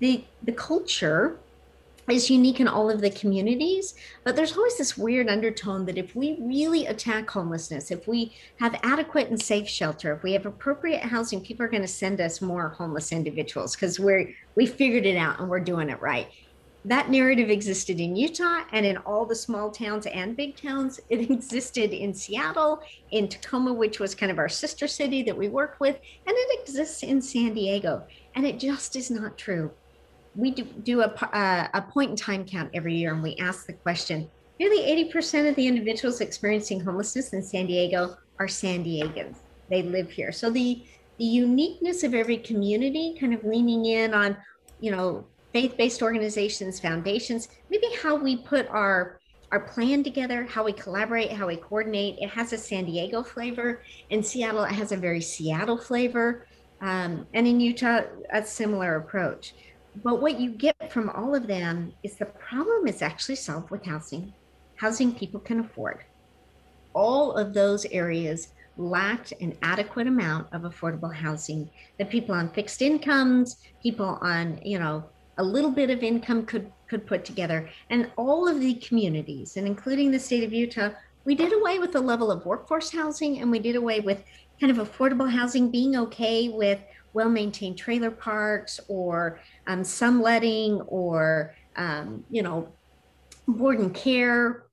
The, 0.00 0.24
the 0.42 0.52
culture 0.52 1.38
is 2.08 2.30
unique 2.30 2.60
in 2.60 2.66
all 2.66 2.88
of 2.90 3.02
the 3.02 3.10
communities, 3.10 3.94
but 4.24 4.34
there's 4.34 4.56
always 4.56 4.78
this 4.78 4.96
weird 4.96 5.28
undertone 5.28 5.84
that 5.84 5.98
if 5.98 6.16
we 6.16 6.38
really 6.40 6.86
attack 6.86 7.28
homelessness, 7.28 7.90
if 7.90 8.08
we 8.08 8.32
have 8.58 8.80
adequate 8.82 9.28
and 9.28 9.40
safe 9.40 9.68
shelter, 9.68 10.14
if 10.14 10.22
we 10.22 10.32
have 10.32 10.46
appropriate 10.46 11.02
housing, 11.02 11.42
people 11.42 11.66
are 11.66 11.68
going 11.68 11.82
to 11.82 11.88
send 11.88 12.22
us 12.22 12.40
more 12.40 12.70
homeless 12.70 13.12
individuals 13.12 13.76
because 13.76 14.00
we're 14.00 14.34
we 14.54 14.64
figured 14.64 15.04
it 15.04 15.18
out 15.18 15.38
and 15.38 15.50
we're 15.50 15.60
doing 15.60 15.90
it 15.90 16.00
right. 16.00 16.28
That 16.84 17.10
narrative 17.10 17.50
existed 17.50 18.00
in 18.00 18.16
Utah 18.16 18.64
and 18.72 18.86
in 18.86 18.96
all 18.98 19.26
the 19.26 19.34
small 19.34 19.70
towns 19.70 20.06
and 20.06 20.36
big 20.36 20.56
towns. 20.56 21.00
It 21.10 21.30
existed 21.30 21.92
in 21.92 22.14
Seattle, 22.14 22.82
in 23.10 23.28
Tacoma, 23.28 23.72
which 23.72 24.00
was 24.00 24.14
kind 24.14 24.30
of 24.32 24.38
our 24.38 24.48
sister 24.48 24.86
city 24.86 25.22
that 25.24 25.36
we 25.36 25.48
worked 25.48 25.80
with, 25.80 25.96
and 26.26 26.36
it 26.36 26.60
exists 26.60 27.02
in 27.02 27.20
San 27.20 27.54
Diego. 27.54 28.04
And 28.34 28.46
it 28.46 28.58
just 28.58 28.96
is 28.96 29.10
not 29.10 29.36
true 29.36 29.70
we 30.38 30.52
do, 30.52 30.62
do 30.62 31.00
a, 31.00 31.06
uh, 31.06 31.68
a 31.74 31.82
point 31.82 32.10
in 32.10 32.16
time 32.16 32.44
count 32.44 32.70
every 32.72 32.94
year 32.94 33.12
and 33.12 33.22
we 33.22 33.34
ask 33.36 33.66
the 33.66 33.72
question 33.72 34.30
nearly 34.58 35.10
80% 35.12 35.48
of 35.48 35.54
the 35.56 35.66
individuals 35.66 36.20
experiencing 36.20 36.80
homelessness 36.80 37.32
in 37.32 37.42
San 37.42 37.66
Diego 37.66 38.16
are 38.38 38.48
San 38.48 38.84
Diegans. 38.84 39.36
They 39.70 39.82
live 39.82 40.10
here. 40.10 40.32
So 40.32 40.50
the, 40.50 40.82
the 41.18 41.24
uniqueness 41.24 42.02
of 42.02 42.14
every 42.14 42.38
community, 42.38 43.16
kind 43.20 43.34
of 43.34 43.44
leaning 43.44 43.86
in 43.86 44.14
on, 44.14 44.36
you 44.80 44.90
know, 44.90 45.24
faith-based 45.52 46.02
organizations, 46.02 46.80
foundations, 46.80 47.48
maybe 47.70 47.86
how 48.02 48.14
we 48.14 48.36
put 48.36 48.68
our 48.68 49.18
our 49.50 49.60
plan 49.60 50.04
together, 50.04 50.44
how 50.44 50.62
we 50.62 50.72
collaborate, 50.74 51.32
how 51.32 51.46
we 51.46 51.56
coordinate. 51.56 52.18
It 52.20 52.28
has 52.28 52.52
a 52.52 52.58
San 52.58 52.84
Diego 52.84 53.22
flavor. 53.22 53.82
In 54.10 54.22
Seattle, 54.22 54.64
it 54.64 54.72
has 54.72 54.92
a 54.92 54.96
very 54.96 55.22
Seattle 55.22 55.78
flavor. 55.78 56.46
Um, 56.82 57.26
and 57.32 57.46
in 57.46 57.58
Utah, 57.58 58.02
a 58.30 58.44
similar 58.44 58.96
approach. 58.96 59.54
But 60.04 60.20
what 60.20 60.38
you 60.38 60.50
get 60.50 60.92
from 60.92 61.10
all 61.10 61.34
of 61.34 61.46
them 61.46 61.92
is 62.02 62.16
the 62.16 62.26
problem 62.26 62.86
is 62.86 63.00
actually 63.00 63.36
solved 63.36 63.70
with 63.70 63.84
housing, 63.84 64.32
housing 64.76 65.14
people 65.14 65.40
can 65.40 65.60
afford. 65.60 66.04
All 66.92 67.32
of 67.32 67.54
those 67.54 67.84
areas 67.86 68.48
lacked 68.76 69.32
an 69.40 69.56
adequate 69.62 70.06
amount 70.06 70.46
of 70.52 70.62
affordable 70.62 71.12
housing 71.12 71.68
The 71.98 72.04
people 72.04 72.34
on 72.34 72.50
fixed 72.50 72.80
incomes, 72.80 73.56
people 73.82 74.18
on, 74.20 74.60
you 74.62 74.78
know, 74.78 75.04
a 75.38 75.42
little 75.42 75.70
bit 75.70 75.90
of 75.90 76.02
income 76.02 76.44
could 76.44 76.70
could 76.88 77.06
put 77.06 77.24
together. 77.24 77.68
And 77.90 78.10
all 78.16 78.48
of 78.48 78.60
the 78.60 78.74
communities, 78.74 79.56
and 79.56 79.66
including 79.66 80.10
the 80.10 80.18
state 80.18 80.44
of 80.44 80.52
Utah, 80.52 80.90
we 81.24 81.34
did 81.34 81.52
away 81.52 81.78
with 81.78 81.92
the 81.92 82.00
level 82.00 82.30
of 82.30 82.46
workforce 82.46 82.90
housing 82.90 83.40
and 83.40 83.50
we 83.50 83.58
did 83.58 83.76
away 83.76 84.00
with 84.00 84.22
kind 84.60 84.76
of 84.76 84.88
affordable 84.88 85.30
housing 85.30 85.70
being 85.70 85.96
okay 85.96 86.48
with 86.48 86.80
well 87.12 87.28
maintained 87.28 87.76
trailer 87.76 88.10
parks 88.10 88.80
or 88.88 89.40
um, 89.66 89.84
some 89.84 90.22
letting 90.22 90.80
or, 90.82 91.54
um, 91.76 92.24
you 92.30 92.42
know, 92.42 92.68
board 93.46 93.78
and 93.78 93.94
care, 93.94 94.64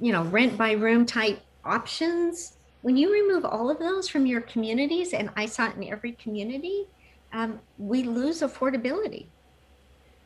you 0.00 0.12
know, 0.12 0.24
rent 0.24 0.56
by 0.56 0.72
room 0.72 1.06
type 1.06 1.40
options. 1.64 2.58
When 2.82 2.96
you 2.96 3.12
remove 3.12 3.44
all 3.44 3.70
of 3.70 3.78
those 3.78 4.08
from 4.08 4.24
your 4.26 4.40
communities, 4.42 5.12
and 5.12 5.30
I 5.36 5.46
saw 5.46 5.68
it 5.68 5.76
in 5.76 5.84
every 5.84 6.12
community, 6.12 6.86
um, 7.32 7.60
we 7.76 8.04
lose 8.04 8.40
affordability. 8.40 9.26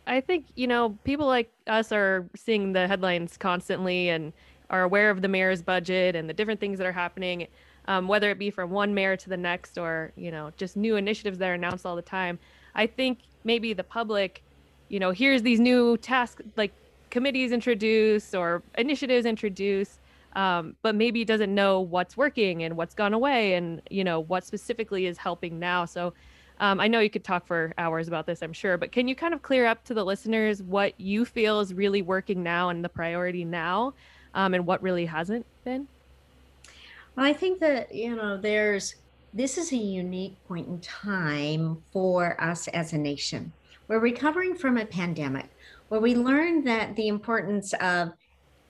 I 0.06 0.20
think, 0.20 0.46
you 0.56 0.66
know, 0.66 0.98
people 1.04 1.26
like 1.26 1.50
us 1.66 1.92
are 1.92 2.26
seeing 2.34 2.72
the 2.72 2.88
headlines 2.88 3.36
constantly 3.36 4.08
and 4.08 4.32
are 4.70 4.82
aware 4.82 5.10
of 5.10 5.22
the 5.22 5.28
mayor's 5.28 5.62
budget 5.62 6.16
and 6.16 6.28
the 6.28 6.34
different 6.34 6.60
things 6.60 6.78
that 6.78 6.86
are 6.86 6.92
happening 6.92 7.46
um, 7.88 8.08
whether 8.08 8.30
it 8.30 8.38
be 8.38 8.50
from 8.50 8.70
one 8.70 8.94
mayor 8.94 9.16
to 9.16 9.28
the 9.28 9.36
next 9.36 9.78
or 9.78 10.12
you 10.16 10.30
know 10.30 10.52
just 10.56 10.76
new 10.76 10.96
initiatives 10.96 11.38
that 11.38 11.48
are 11.48 11.54
announced 11.54 11.84
all 11.84 11.96
the 11.96 12.02
time. 12.02 12.38
I 12.74 12.86
think 12.86 13.20
maybe 13.44 13.72
the 13.72 13.84
public 13.84 14.42
you 14.88 15.00
know 15.00 15.10
hears 15.10 15.42
these 15.42 15.60
new 15.60 15.96
tasks 15.98 16.42
like 16.56 16.72
committees 17.10 17.52
introduced 17.52 18.34
or 18.34 18.62
initiatives 18.78 19.26
introduced 19.26 19.98
um, 20.34 20.76
but 20.80 20.94
maybe 20.94 21.24
doesn't 21.26 21.54
know 21.54 21.80
what's 21.80 22.16
working 22.16 22.62
and 22.62 22.74
what's 22.76 22.94
gone 22.94 23.12
away 23.12 23.54
and 23.54 23.82
you 23.90 24.04
know 24.04 24.20
what 24.20 24.44
specifically 24.44 25.06
is 25.06 25.18
helping 25.18 25.58
now. 25.58 25.84
So 25.84 26.14
um, 26.62 26.80
i 26.80 26.88
know 26.88 27.00
you 27.00 27.10
could 27.10 27.24
talk 27.24 27.46
for 27.46 27.74
hours 27.76 28.08
about 28.08 28.24
this 28.24 28.42
i'm 28.42 28.54
sure 28.54 28.78
but 28.78 28.90
can 28.90 29.06
you 29.06 29.14
kind 29.14 29.34
of 29.34 29.42
clear 29.42 29.66
up 29.66 29.84
to 29.84 29.92
the 29.92 30.02
listeners 30.04 30.62
what 30.62 30.98
you 30.98 31.26
feel 31.26 31.60
is 31.60 31.74
really 31.74 32.00
working 32.00 32.42
now 32.42 32.70
and 32.70 32.82
the 32.82 32.88
priority 32.88 33.44
now 33.44 33.92
um, 34.34 34.54
and 34.54 34.64
what 34.64 34.82
really 34.82 35.04
hasn't 35.04 35.44
been 35.64 35.86
well, 37.14 37.26
I 37.26 37.32
think 37.32 37.60
that, 37.60 37.94
you 37.94 38.16
know, 38.16 38.38
there's 38.38 38.94
this 39.34 39.56
is 39.56 39.72
a 39.72 39.76
unique 39.76 40.36
point 40.46 40.68
in 40.68 40.78
time 40.80 41.82
for 41.92 42.38
us 42.42 42.68
as 42.68 42.92
a 42.92 42.98
nation. 42.98 43.52
We're 43.88 43.98
recovering 43.98 44.54
from 44.54 44.76
a 44.76 44.84
pandemic 44.84 45.48
where 45.88 46.00
we 46.00 46.14
learned 46.14 46.66
that 46.66 46.96
the 46.96 47.08
importance 47.08 47.72
of 47.74 48.12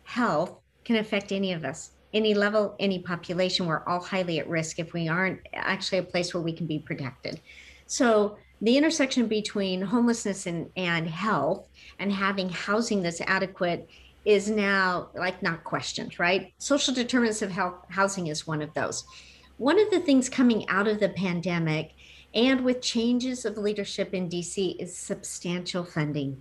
health 0.04 0.56
can 0.84 0.96
affect 0.96 1.32
any 1.32 1.52
of 1.52 1.64
us, 1.64 1.92
any 2.14 2.34
level, 2.34 2.76
any 2.78 3.00
population. 3.00 3.66
We're 3.66 3.86
all 3.88 4.00
highly 4.00 4.38
at 4.38 4.48
risk 4.48 4.78
if 4.78 4.92
we 4.92 5.08
aren't 5.08 5.40
actually 5.52 5.98
a 5.98 6.04
place 6.04 6.32
where 6.34 6.42
we 6.42 6.52
can 6.52 6.66
be 6.66 6.78
protected. 6.78 7.40
So, 7.86 8.38
the 8.60 8.78
intersection 8.78 9.26
between 9.26 9.82
homelessness 9.82 10.46
and, 10.46 10.70
and 10.76 11.08
health 11.08 11.68
and 11.98 12.12
having 12.12 12.48
housing 12.48 13.02
that's 13.02 13.20
adequate 13.22 13.88
is 14.24 14.48
now 14.48 15.08
like 15.14 15.42
not 15.42 15.64
questioned, 15.64 16.18
right? 16.20 16.52
Social 16.58 16.94
determinants 16.94 17.42
of 17.42 17.50
health 17.50 17.84
housing 17.88 18.28
is 18.28 18.46
one 18.46 18.62
of 18.62 18.72
those. 18.74 19.04
One 19.56 19.80
of 19.80 19.90
the 19.90 20.00
things 20.00 20.28
coming 20.28 20.68
out 20.68 20.86
of 20.86 21.00
the 21.00 21.08
pandemic 21.08 21.92
and 22.34 22.62
with 22.62 22.80
changes 22.80 23.44
of 23.44 23.58
leadership 23.58 24.14
in 24.14 24.28
DC 24.28 24.76
is 24.78 24.96
substantial 24.96 25.84
funding. 25.84 26.40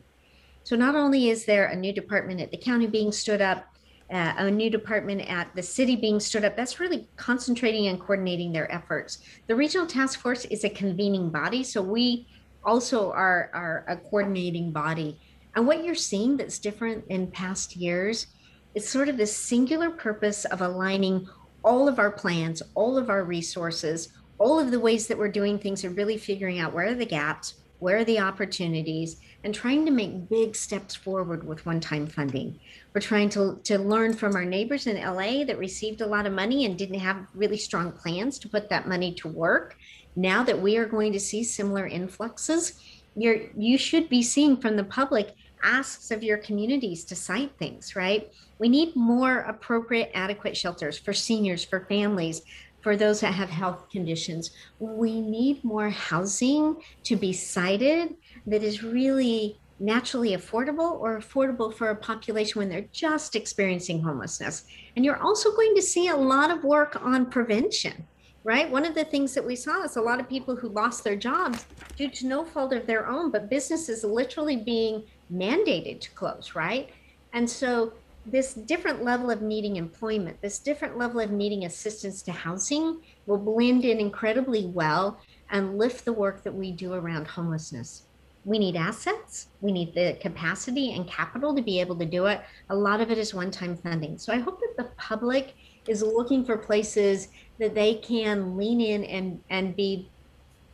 So 0.64 0.76
not 0.76 0.96
only 0.96 1.30
is 1.30 1.46
there 1.46 1.66
a 1.66 1.76
new 1.76 1.92
department 1.92 2.40
at 2.40 2.52
the 2.52 2.58
county 2.58 2.88
being 2.88 3.12
stood 3.12 3.42
up, 3.42 3.66
uh, 4.12 4.34
a 4.38 4.52
new 4.52 4.70
department 4.70 5.22
at 5.30 5.56
the 5.56 5.64
city 5.64 5.96
being 5.96 6.20
stood 6.20 6.44
up, 6.44 6.56
that's 6.56 6.80
really 6.80 7.08
concentrating 7.16 7.88
and 7.88 8.00
coordinating 8.00 8.52
their 8.52 8.72
efforts. 8.72 9.20
The 9.48 9.56
regional 9.56 9.88
task 9.88 10.20
force 10.20 10.46
is 10.46 10.64
a 10.64 10.70
convening 10.70 11.30
body, 11.30 11.64
so 11.64 11.82
we 11.82 12.28
also 12.64 13.12
are, 13.12 13.50
are 13.54 13.86
a 13.88 13.98
coordinating 13.98 14.72
body 14.72 15.18
and 15.56 15.68
what 15.68 15.84
you're 15.84 15.96
seeing 15.96 16.38
that's 16.38 16.60
different 16.60 17.04
in 17.10 17.28
past 17.28 17.76
years 17.76 18.28
is 18.74 18.88
sort 18.88 19.10
of 19.10 19.18
this 19.18 19.36
singular 19.36 19.90
purpose 19.90 20.46
of 20.46 20.62
aligning 20.62 21.28
all 21.64 21.88
of 21.88 22.00
our 22.00 22.12
plans, 22.12 22.62
all 22.74 22.98
of 22.98 23.10
our 23.10 23.24
resources, 23.24 24.10
all 24.38 24.60
of 24.60 24.72
the 24.72 24.80
ways 24.80 25.08
that 25.08 25.18
we're 25.18 25.28
doing 25.28 25.60
things 25.60 25.84
and 25.84 25.98
really 25.98 26.18
figuring 26.18 26.60
out 26.60 26.74
where 26.74 26.88
are 26.88 26.94
the 26.94 27.06
gaps, 27.06 27.56
where 27.80 27.98
are 27.98 28.06
the 28.06 28.20
opportunities, 28.20 29.18
and 29.44 29.54
trying 29.54 29.86
to 29.86 29.92
make 29.92 30.30
big 30.30 30.56
steps 30.56 30.96
forward 30.96 31.46
with 31.46 31.66
one 31.66 31.80
time 31.80 32.08
funding. 32.08 32.60
We're 32.94 33.02
trying 33.02 33.30
to, 33.30 33.60
to 33.64 33.78
learn 33.78 34.14
from 34.14 34.36
our 34.36 34.46
neighbors 34.46 34.88
in 34.88 35.02
LA 35.02 35.44
that 35.46 35.58
received 35.58 36.02
a 36.02 36.08
lot 36.08 36.26
of 36.26 36.34
money 36.34 36.66
and 36.66 36.78
didn't 36.78 37.00
have 37.00 37.28
really 37.34 37.58
strong 37.58 37.92
plans 37.92 38.38
to 38.40 38.50
put 38.50 38.70
that 38.70 38.88
money 38.88 39.14
to 39.16 39.28
work. 39.28 39.78
Now 40.16 40.44
that 40.44 40.62
we 40.62 40.78
are 40.78 40.86
going 40.86 41.14
to 41.14 41.20
see 41.20 41.44
similar 41.44 41.88
influxes, 41.88 42.80
you're 43.16 43.42
you 43.58 43.78
should 43.78 44.10
be 44.10 44.24
seeing 44.24 44.58
from 44.58 44.76
the 44.76 44.84
public 44.84 45.36
asks 45.64 46.12
of 46.12 46.24
your 46.24 46.38
communities 46.38 47.04
to 47.04 47.16
site 47.16 47.52
things 47.60 47.96
right 47.96 48.32
we 48.58 48.70
need 48.70 48.96
more 48.96 49.40
appropriate 49.40 50.10
adequate 50.14 50.56
shelters 50.56 50.98
for 50.98 51.14
seniors 51.14 51.64
for 51.64 51.86
families 51.86 52.42
for 52.82 52.98
those 52.98 53.22
that 53.22 53.34
have 53.34 53.50
health 53.50 53.90
conditions 53.90 54.52
we 54.80 55.22
need 55.22 55.64
more 55.64 55.90
housing 55.90 56.76
to 57.04 57.16
be 57.16 57.34
sited 57.34 58.16
that 58.46 58.64
is 58.64 58.84
really 58.84 59.60
naturally 59.80 60.36
affordable 60.36 61.00
or 61.00 61.18
affordable 61.18 61.74
for 61.74 61.90
a 61.90 61.96
population 61.96 62.60
when 62.60 62.70
they're 62.70 62.88
just 62.92 63.36
experiencing 63.36 64.02
homelessness 64.02 64.66
and 64.96 65.04
you're 65.04 65.22
also 65.22 65.52
going 65.56 65.76
to 65.76 65.82
see 65.82 66.08
a 66.08 66.16
lot 66.16 66.52
of 66.52 66.64
work 66.64 67.02
on 67.04 67.26
prevention 67.26 68.06
right? 68.44 68.70
One 68.70 68.86
of 68.86 68.96
the 68.96 69.06
things 69.06 69.34
that 69.36 69.46
we 69.46 69.56
saw 69.56 69.84
is 69.84 69.98
a 69.98 70.02
lot 70.02 70.20
of 70.20 70.28
people 70.28 70.56
who 70.56 70.70
lost 70.70 71.04
their 71.04 71.16
jobs 71.16 71.66
due 71.96 72.10
to 72.10 72.28
no 72.28 72.44
fault 72.44 72.74
of 72.74 72.88
their 72.88 73.08
own, 73.08 73.32
but 73.32 73.50
businesses 73.50 74.04
literally 74.04 74.58
being 74.58 75.04
mandated 75.32 76.02
to 76.02 76.12
close, 76.12 76.56
right? 76.56 76.90
And 77.34 77.50
so 77.50 77.94
this 78.26 78.54
different 78.54 79.04
level 79.04 79.32
of 79.32 79.42
needing 79.42 79.78
employment, 79.78 80.42
this 80.42 80.60
different 80.60 80.98
level 80.98 81.20
of 81.20 81.32
needing 81.32 81.66
assistance 81.66 82.22
to 82.24 82.32
housing 82.32 83.02
will 83.26 83.38
blend 83.38 83.84
in 83.84 84.00
incredibly 84.00 84.68
well 84.68 85.20
and 85.50 85.78
lift 85.78 86.06
the 86.06 86.14
work 86.14 86.44
that 86.44 86.54
we 86.54 86.72
do 86.72 86.94
around 86.94 87.28
homelessness. 87.28 88.04
We 88.46 88.58
need 88.58 88.76
assets, 88.76 89.48
we 89.60 89.72
need 89.72 89.94
the 89.94 90.18
capacity 90.20 90.94
and 90.94 91.08
capital 91.08 91.56
to 91.56 91.62
be 91.62 91.80
able 91.80 91.96
to 91.98 92.06
do 92.06 92.26
it. 92.26 92.42
A 92.70 92.76
lot 92.76 93.02
of 93.02 93.12
it 93.12 93.18
is 93.18 93.34
one 93.34 93.52
time 93.52 93.78
funding. 93.78 94.18
So 94.18 94.34
I 94.34 94.40
hope 94.40 94.60
that 94.60 94.78
the 94.78 94.90
public 94.98 95.56
is 95.88 96.02
looking 96.02 96.46
for 96.46 96.58
places 96.58 97.30
that 97.60 97.76
they 97.76 97.96
can 97.96 98.58
lean 98.58 98.82
in 98.82 99.04
and 99.04 99.40
and 99.50 99.76
be 99.76 100.10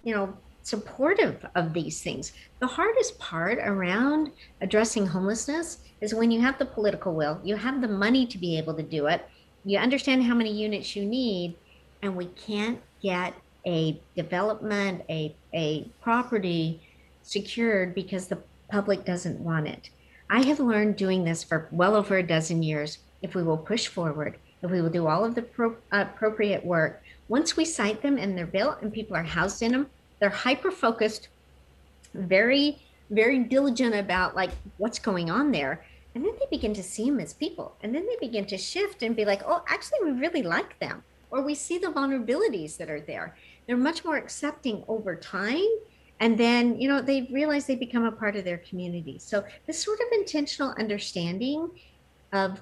you 0.03 0.13
know 0.13 0.37
supportive 0.67 1.45
of 1.55 1.71
these 1.71 2.01
things. 2.01 2.33
The 2.59 2.67
hardest 2.67 3.17
part 3.19 3.57
around 3.59 4.31
addressing 4.59 5.07
homelessness 5.07 5.77
is 6.01 6.13
when 6.13 6.29
you 6.29 6.41
have 6.41 6.59
the 6.59 6.65
political 6.65 7.13
will, 7.15 7.39
you 7.41 7.55
have 7.55 7.79
the 7.79 7.87
money 7.87 8.27
to 8.27 8.37
be 8.37 8.57
able 8.57 8.73
to 8.73 8.83
do 8.83 9.07
it, 9.07 9.25
you 9.63 9.79
understand 9.79 10.23
how 10.23 10.35
many 10.35 10.51
units 10.51 10.93
you 10.93 11.05
need, 11.05 11.55
and 12.01 12.17
we 12.17 12.25
can't 12.25 12.81
get 13.01 13.33
a 13.65 13.97
development, 14.17 15.03
a, 15.09 15.33
a 15.53 15.89
property 16.01 16.81
secured 17.23 17.95
because 17.95 18.27
the 18.27 18.39
public 18.69 19.05
doesn't 19.05 19.39
want 19.39 19.69
it. 19.69 19.89
I 20.29 20.43
have 20.47 20.59
learned 20.59 20.97
doing 20.97 21.23
this 21.23 21.45
for 21.45 21.69
well 21.71 21.95
over 21.95 22.17
a 22.17 22.27
dozen 22.27 22.61
years. 22.61 22.97
If 23.21 23.35
we 23.35 23.43
will 23.43 23.57
push 23.57 23.87
forward, 23.87 24.37
if 24.61 24.69
we 24.69 24.81
will 24.81 24.89
do 24.89 25.07
all 25.07 25.23
of 25.23 25.33
the 25.33 25.43
pro- 25.43 25.77
appropriate 25.93 26.65
work, 26.65 27.01
once 27.29 27.55
we 27.55 27.63
site 27.63 28.01
them 28.01 28.17
and 28.17 28.37
they're 28.37 28.45
built 28.45 28.81
and 28.81 28.91
people 28.91 29.15
are 29.15 29.23
housed 29.23 29.61
in 29.61 29.71
them, 29.71 29.87
they're 30.19 30.29
hyper 30.29 30.71
focused, 30.71 31.29
very, 32.13 32.81
very 33.09 33.39
diligent 33.39 33.95
about 33.95 34.35
like 34.35 34.51
what's 34.77 34.99
going 34.99 35.29
on 35.29 35.51
there. 35.51 35.85
And 36.15 36.25
then 36.25 36.33
they 36.39 36.47
begin 36.49 36.73
to 36.73 36.83
see 36.83 37.09
them 37.09 37.19
as 37.19 37.33
people. 37.33 37.75
And 37.83 37.93
then 37.93 38.07
they 38.07 38.15
begin 38.19 38.45
to 38.47 38.57
shift 38.57 39.03
and 39.03 39.15
be 39.15 39.25
like, 39.25 39.43
oh, 39.45 39.63
actually, 39.67 39.99
we 40.03 40.19
really 40.19 40.41
like 40.41 40.79
them. 40.79 41.03
Or 41.29 41.41
we 41.41 41.53
see 41.53 41.77
the 41.77 41.87
vulnerabilities 41.87 42.77
that 42.77 42.89
are 42.89 43.01
there. 43.01 43.35
They're 43.67 43.77
much 43.77 44.03
more 44.03 44.17
accepting 44.17 44.83
over 44.87 45.15
time. 45.15 45.67
And 46.19 46.37
then, 46.37 46.79
you 46.79 46.87
know, 46.87 47.01
they 47.01 47.29
realize 47.31 47.67
they 47.67 47.75
become 47.75 48.05
a 48.05 48.11
part 48.11 48.35
of 48.35 48.43
their 48.43 48.57
community. 48.57 49.19
So, 49.19 49.43
this 49.67 49.83
sort 49.83 49.99
of 49.99 50.07
intentional 50.13 50.73
understanding 50.79 51.69
of 52.33 52.59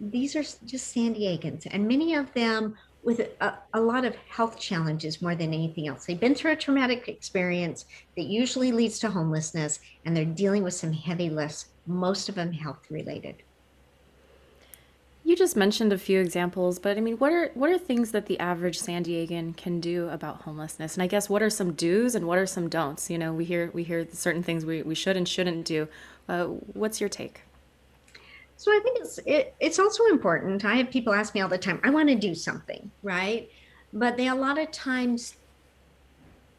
these 0.00 0.36
are 0.36 0.42
just 0.42 0.88
San 0.88 1.14
Diegans, 1.14 1.66
and 1.70 1.86
many 1.86 2.14
of 2.14 2.32
them 2.34 2.76
with 3.02 3.20
a, 3.40 3.58
a, 3.72 3.80
lot 3.80 4.04
of 4.04 4.14
health 4.28 4.58
challenges 4.58 5.22
more 5.22 5.34
than 5.34 5.54
anything 5.54 5.88
else. 5.88 6.04
They've 6.04 6.18
been 6.18 6.34
through 6.34 6.52
a 6.52 6.56
traumatic 6.56 7.08
experience 7.08 7.86
that 8.16 8.24
usually 8.24 8.72
leads 8.72 8.98
to 9.00 9.10
homelessness, 9.10 9.80
and 10.04 10.16
they're 10.16 10.24
dealing 10.24 10.62
with 10.62 10.74
some 10.74 10.92
heavy 10.92 11.30
lifts, 11.30 11.66
most 11.86 12.28
of 12.28 12.34
them 12.34 12.52
health 12.52 12.84
related. 12.90 13.36
You 15.24 15.36
just 15.36 15.56
mentioned 15.56 15.92
a 15.92 15.98
few 15.98 16.20
examples, 16.20 16.78
but 16.78 16.96
I 16.96 17.00
mean, 17.00 17.18
what 17.18 17.32
are 17.32 17.50
what 17.52 17.70
are 17.70 17.76
things 17.76 18.12
that 18.12 18.26
the 18.26 18.40
average 18.40 18.78
San 18.78 19.04
Diegan 19.04 19.54
can 19.54 19.78
do 19.78 20.08
about 20.08 20.42
homelessness? 20.42 20.94
And 20.94 21.02
I 21.02 21.06
guess 21.06 21.28
what 21.28 21.42
are 21.42 21.50
some 21.50 21.74
do's 21.74 22.14
and 22.14 22.26
what 22.26 22.38
are 22.38 22.46
some 22.46 22.70
don'ts? 22.70 23.10
You 23.10 23.18
know, 23.18 23.34
we 23.34 23.44
hear 23.44 23.70
we 23.74 23.82
hear 23.82 24.06
certain 24.10 24.42
things 24.42 24.64
we, 24.64 24.80
we 24.82 24.94
should 24.94 25.18
and 25.18 25.28
shouldn't 25.28 25.66
do. 25.66 25.86
Uh, 26.30 26.44
what's 26.44 26.98
your 26.98 27.10
take? 27.10 27.42
So 28.58 28.72
I 28.72 28.80
think 28.82 28.98
it's 28.98 29.18
it, 29.18 29.54
it's 29.60 29.78
also 29.78 30.04
important. 30.06 30.64
I 30.64 30.74
have 30.74 30.90
people 30.90 31.14
ask 31.14 31.32
me 31.32 31.40
all 31.40 31.48
the 31.48 31.56
time, 31.56 31.80
I 31.84 31.90
want 31.90 32.08
to 32.08 32.16
do 32.16 32.34
something, 32.34 32.90
right? 33.04 33.48
But 33.92 34.16
they 34.16 34.26
a 34.26 34.34
lot 34.34 34.58
of 34.58 34.72
times, 34.72 35.36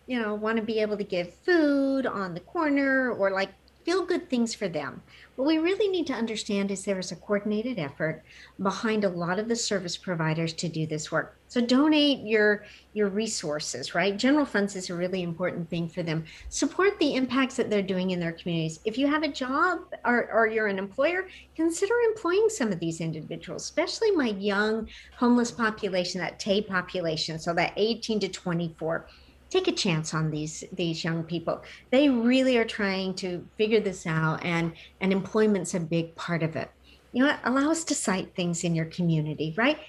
you 0.08 0.18
know, 0.18 0.34
want 0.34 0.56
to 0.56 0.64
be 0.64 0.80
able 0.80 0.96
to 0.96 1.04
give 1.04 1.34
food 1.34 2.06
on 2.06 2.36
the 2.36 2.40
corner 2.40 3.12
or 3.12 3.32
like 3.32 3.50
feel 3.84 4.06
good 4.06 4.30
things 4.30 4.56
for 4.56 4.70
them. 4.70 5.02
What 5.40 5.48
we 5.48 5.58
really 5.58 5.88
need 5.88 6.06
to 6.08 6.14
understand 6.14 6.70
is 6.70 6.84
there 6.84 7.00
is 7.00 7.14
a 7.14 7.16
coordinated 7.16 7.80
effort 7.80 8.26
behind 8.62 9.06
a 9.06 9.10
lot 9.10 9.40
of 9.40 9.48
the 9.48 9.56
service 9.56 9.96
providers 9.96 10.52
to 10.52 10.68
do 10.68 10.86
this 10.86 11.14
work. 11.14 11.38
So 11.48 11.62
donate 11.62 12.28
your 12.28 12.66
your 12.92 13.08
resources, 13.08 13.96
right? 13.96 14.18
General 14.18 14.44
funds 14.44 14.76
is 14.76 14.90
a 14.90 14.96
really 14.96 15.24
important 15.24 15.70
thing 15.70 15.88
for 15.88 16.04
them. 16.04 16.26
Support 16.50 17.00
the 17.00 17.16
impacts 17.16 17.56
that 17.56 17.70
they're 17.70 17.82
doing 17.82 18.12
in 18.12 18.20
their 18.20 18.34
communities. 18.34 18.82
If 18.84 18.98
you 18.98 19.08
have 19.08 19.24
a 19.24 19.30
job 19.30 19.80
or, 20.04 20.30
or 20.30 20.46
you're 20.46 20.68
an 20.68 20.78
employer, 20.78 21.30
consider 21.56 21.94
employing 22.10 22.50
some 22.50 22.74
of 22.74 22.80
these 22.82 23.00
individuals, 23.00 23.64
especially 23.64 24.12
my 24.12 24.32
young 24.32 24.90
homeless 25.16 25.52
population, 25.52 26.20
that 26.20 26.38
TAY 26.40 26.62
population, 26.64 27.40
so 27.40 27.54
that 27.54 27.72
18 27.78 28.20
to 28.20 28.28
24 28.28 29.08
take 29.50 29.68
a 29.68 29.72
chance 29.72 30.14
on 30.14 30.30
these 30.30 30.64
these 30.74 31.04
young 31.04 31.24
people. 31.24 31.62
They 31.92 32.10
really 32.10 32.58
are 32.58 32.66
trying 32.66 33.14
to 33.16 33.46
figure 33.58 33.80
this 33.80 34.06
out 34.06 34.44
and 34.44 34.74
and 35.02 35.12
employment's 35.12 35.74
a 35.74 35.80
big 35.80 36.16
part 36.16 36.44
of 36.44 36.56
it. 36.56 36.70
You 37.12 37.26
know 37.26 37.36
allow 37.44 37.72
us 37.72 37.84
to 37.86 37.96
site 37.96 38.36
things 38.36 38.64
in 38.64 38.76
your 38.76 38.86
community 38.86 39.54
right? 39.58 39.80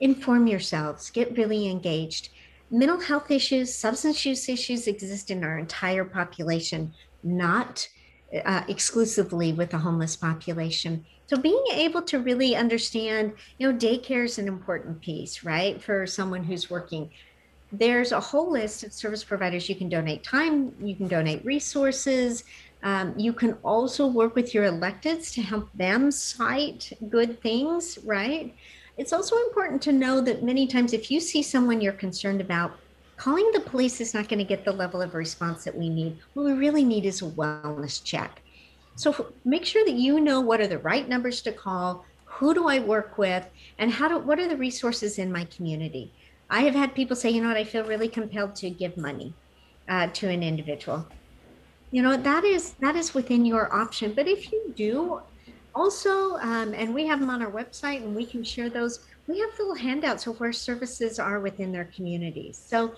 Inform 0.00 0.46
yourselves 0.46 1.10
get 1.10 1.36
really 1.36 1.68
engaged. 1.68 2.30
Mental 2.70 3.00
health 3.00 3.30
issues 3.30 3.74
substance 3.74 4.24
use 4.24 4.48
issues 4.48 4.86
exist 4.86 5.30
in 5.30 5.44
our 5.44 5.58
entire 5.58 6.04
population 6.04 6.92
not 7.22 7.88
uh, 8.44 8.62
exclusively 8.66 9.52
with 9.52 9.70
the 9.70 9.78
homeless 9.78 10.16
population. 10.16 11.04
So 11.26 11.36
being 11.36 11.62
able 11.74 12.02
to 12.02 12.18
really 12.18 12.56
understand 12.56 13.34
you 13.58 13.70
know 13.70 13.78
daycare 13.78 14.24
is 14.24 14.38
an 14.38 14.48
important 14.48 15.00
piece 15.02 15.44
right 15.44 15.82
for 15.82 16.06
someone 16.06 16.44
who's 16.44 16.70
working 16.70 17.10
there's 17.72 18.12
a 18.12 18.20
whole 18.20 18.50
list 18.50 18.84
of 18.84 18.92
service 18.92 19.24
providers 19.24 19.68
you 19.68 19.74
can 19.74 19.88
donate 19.88 20.22
time, 20.22 20.74
you 20.80 20.94
can 20.94 21.08
donate 21.08 21.44
resources. 21.44 22.44
Um, 22.82 23.14
you 23.16 23.32
can 23.32 23.54
also 23.62 24.06
work 24.06 24.34
with 24.34 24.52
your 24.54 24.64
electeds 24.64 25.32
to 25.34 25.42
help 25.42 25.70
them 25.72 26.10
site 26.10 26.92
good 27.08 27.40
things, 27.40 27.98
right? 28.04 28.54
It's 28.98 29.12
also 29.12 29.36
important 29.36 29.80
to 29.82 29.92
know 29.92 30.20
that 30.20 30.42
many 30.42 30.66
times 30.66 30.92
if 30.92 31.10
you 31.10 31.20
see 31.20 31.42
someone 31.42 31.80
you're 31.80 31.92
concerned 31.92 32.40
about, 32.40 32.78
calling 33.16 33.48
the 33.52 33.60
police 33.60 34.00
is 34.00 34.14
not 34.14 34.28
going 34.28 34.40
to 34.40 34.44
get 34.44 34.64
the 34.64 34.72
level 34.72 35.00
of 35.00 35.14
response 35.14 35.64
that 35.64 35.78
we 35.78 35.88
need. 35.88 36.18
What 36.34 36.44
we 36.44 36.52
really 36.52 36.84
need 36.84 37.06
is 37.06 37.22
a 37.22 37.26
wellness 37.26 38.02
check. 38.02 38.42
So 38.96 39.32
make 39.44 39.64
sure 39.64 39.84
that 39.84 39.94
you 39.94 40.20
know 40.20 40.40
what 40.40 40.60
are 40.60 40.66
the 40.66 40.78
right 40.78 41.08
numbers 41.08 41.40
to 41.42 41.52
call, 41.52 42.04
who 42.24 42.52
do 42.52 42.66
I 42.68 42.80
work 42.80 43.16
with, 43.16 43.46
and 43.78 43.90
how 43.90 44.08
do 44.08 44.18
what 44.18 44.38
are 44.38 44.48
the 44.48 44.56
resources 44.56 45.18
in 45.18 45.30
my 45.30 45.44
community. 45.46 46.12
I 46.52 46.60
have 46.64 46.74
had 46.74 46.94
people 46.94 47.16
say, 47.16 47.30
you 47.30 47.40
know 47.40 47.48
what, 47.48 47.56
I 47.56 47.64
feel 47.64 47.84
really 47.84 48.08
compelled 48.08 48.54
to 48.56 48.68
give 48.68 48.98
money 48.98 49.32
uh, 49.88 50.08
to 50.08 50.28
an 50.28 50.42
individual. 50.42 51.08
You 51.90 52.02
know, 52.02 52.14
that 52.16 52.44
is 52.44 52.74
that 52.80 52.94
is 52.94 53.14
within 53.14 53.46
your 53.46 53.74
option. 53.74 54.12
But 54.14 54.28
if 54.28 54.52
you 54.52 54.74
do, 54.76 55.20
also, 55.74 56.36
um, 56.36 56.74
and 56.74 56.94
we 56.94 57.06
have 57.06 57.20
them 57.20 57.30
on 57.30 57.42
our 57.42 57.50
website, 57.50 58.02
and 58.02 58.14
we 58.14 58.26
can 58.26 58.44
share 58.44 58.68
those. 58.68 59.00
We 59.26 59.40
have 59.40 59.48
little 59.58 59.74
handouts 59.74 60.26
of 60.26 60.38
where 60.40 60.52
services 60.52 61.18
are 61.18 61.40
within 61.40 61.72
their 61.72 61.90
communities. 61.96 62.62
So 62.66 62.94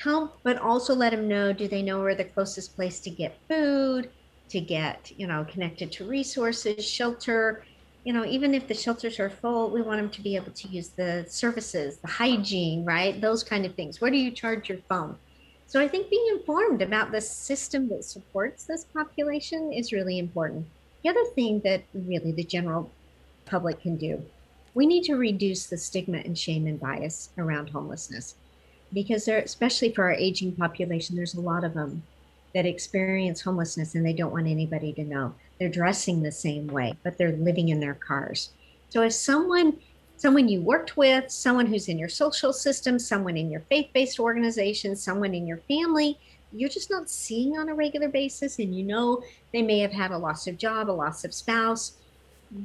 help, 0.00 0.38
but 0.42 0.58
also 0.58 0.92
let 0.92 1.10
them 1.10 1.28
know: 1.28 1.52
do 1.52 1.68
they 1.68 1.82
know 1.82 2.00
where 2.00 2.16
the 2.16 2.24
closest 2.24 2.74
place 2.74 2.98
to 3.00 3.10
get 3.10 3.38
food, 3.48 4.10
to 4.50 4.60
get 4.60 5.08
you 5.16 5.28
know 5.28 5.46
connected 5.48 5.92
to 5.92 6.08
resources, 6.08 6.84
shelter? 6.84 7.62
You 8.06 8.12
know, 8.12 8.24
even 8.24 8.54
if 8.54 8.68
the 8.68 8.74
shelters 8.74 9.18
are 9.18 9.28
full, 9.28 9.68
we 9.68 9.82
want 9.82 10.00
them 10.00 10.10
to 10.10 10.22
be 10.22 10.36
able 10.36 10.52
to 10.52 10.68
use 10.68 10.90
the 10.90 11.26
services, 11.28 11.96
the 11.96 12.06
hygiene, 12.06 12.84
right? 12.84 13.20
Those 13.20 13.42
kind 13.42 13.66
of 13.66 13.74
things. 13.74 14.00
Where 14.00 14.12
do 14.12 14.16
you 14.16 14.30
charge 14.30 14.68
your 14.68 14.78
phone? 14.88 15.16
So 15.66 15.80
I 15.80 15.88
think 15.88 16.08
being 16.08 16.24
informed 16.30 16.82
about 16.82 17.10
the 17.10 17.20
system 17.20 17.88
that 17.88 18.04
supports 18.04 18.62
this 18.62 18.84
population 18.84 19.72
is 19.72 19.92
really 19.92 20.20
important. 20.20 20.66
The 21.02 21.08
other 21.08 21.24
thing 21.34 21.60
that 21.64 21.82
really 21.94 22.30
the 22.30 22.44
general 22.44 22.92
public 23.44 23.80
can 23.80 23.96
do, 23.96 24.24
we 24.74 24.86
need 24.86 25.02
to 25.06 25.16
reduce 25.16 25.66
the 25.66 25.76
stigma 25.76 26.18
and 26.18 26.38
shame 26.38 26.68
and 26.68 26.78
bias 26.78 27.30
around 27.36 27.70
homelessness 27.70 28.36
because 28.92 29.24
there, 29.24 29.38
especially 29.38 29.90
for 29.92 30.04
our 30.04 30.12
aging 30.12 30.52
population, 30.52 31.16
there's 31.16 31.34
a 31.34 31.40
lot 31.40 31.64
of 31.64 31.74
them 31.74 32.04
that 32.56 32.64
experience 32.64 33.42
homelessness 33.42 33.94
and 33.94 34.06
they 34.06 34.14
don't 34.14 34.32
want 34.32 34.46
anybody 34.46 34.90
to 34.90 35.04
know 35.04 35.34
they're 35.58 35.68
dressing 35.68 36.22
the 36.22 36.32
same 36.32 36.66
way, 36.68 36.94
but 37.04 37.18
they're 37.18 37.36
living 37.36 37.68
in 37.68 37.80
their 37.80 37.92
cars. 37.92 38.50
So 38.88 39.02
if 39.02 39.12
someone 39.12 39.78
someone 40.16 40.48
you 40.48 40.62
worked 40.62 40.96
with, 40.96 41.30
someone 41.30 41.66
who's 41.66 41.88
in 41.88 41.98
your 41.98 42.08
social 42.08 42.50
system, 42.50 42.98
someone 42.98 43.36
in 43.36 43.50
your 43.50 43.60
faith-based 43.68 44.18
organization, 44.18 44.96
someone 44.96 45.34
in 45.34 45.46
your 45.46 45.58
family, 45.68 46.18
you're 46.50 46.70
just 46.70 46.90
not 46.90 47.10
seeing 47.10 47.58
on 47.58 47.68
a 47.68 47.74
regular 47.74 48.08
basis 48.08 48.58
and 48.58 48.74
you 48.74 48.82
know 48.82 49.22
they 49.52 49.60
may 49.60 49.78
have 49.80 49.92
had 49.92 50.12
a 50.12 50.16
loss 50.16 50.46
of 50.46 50.56
job, 50.56 50.88
a 50.88 50.90
loss 50.90 51.26
of 51.26 51.34
spouse, 51.34 51.98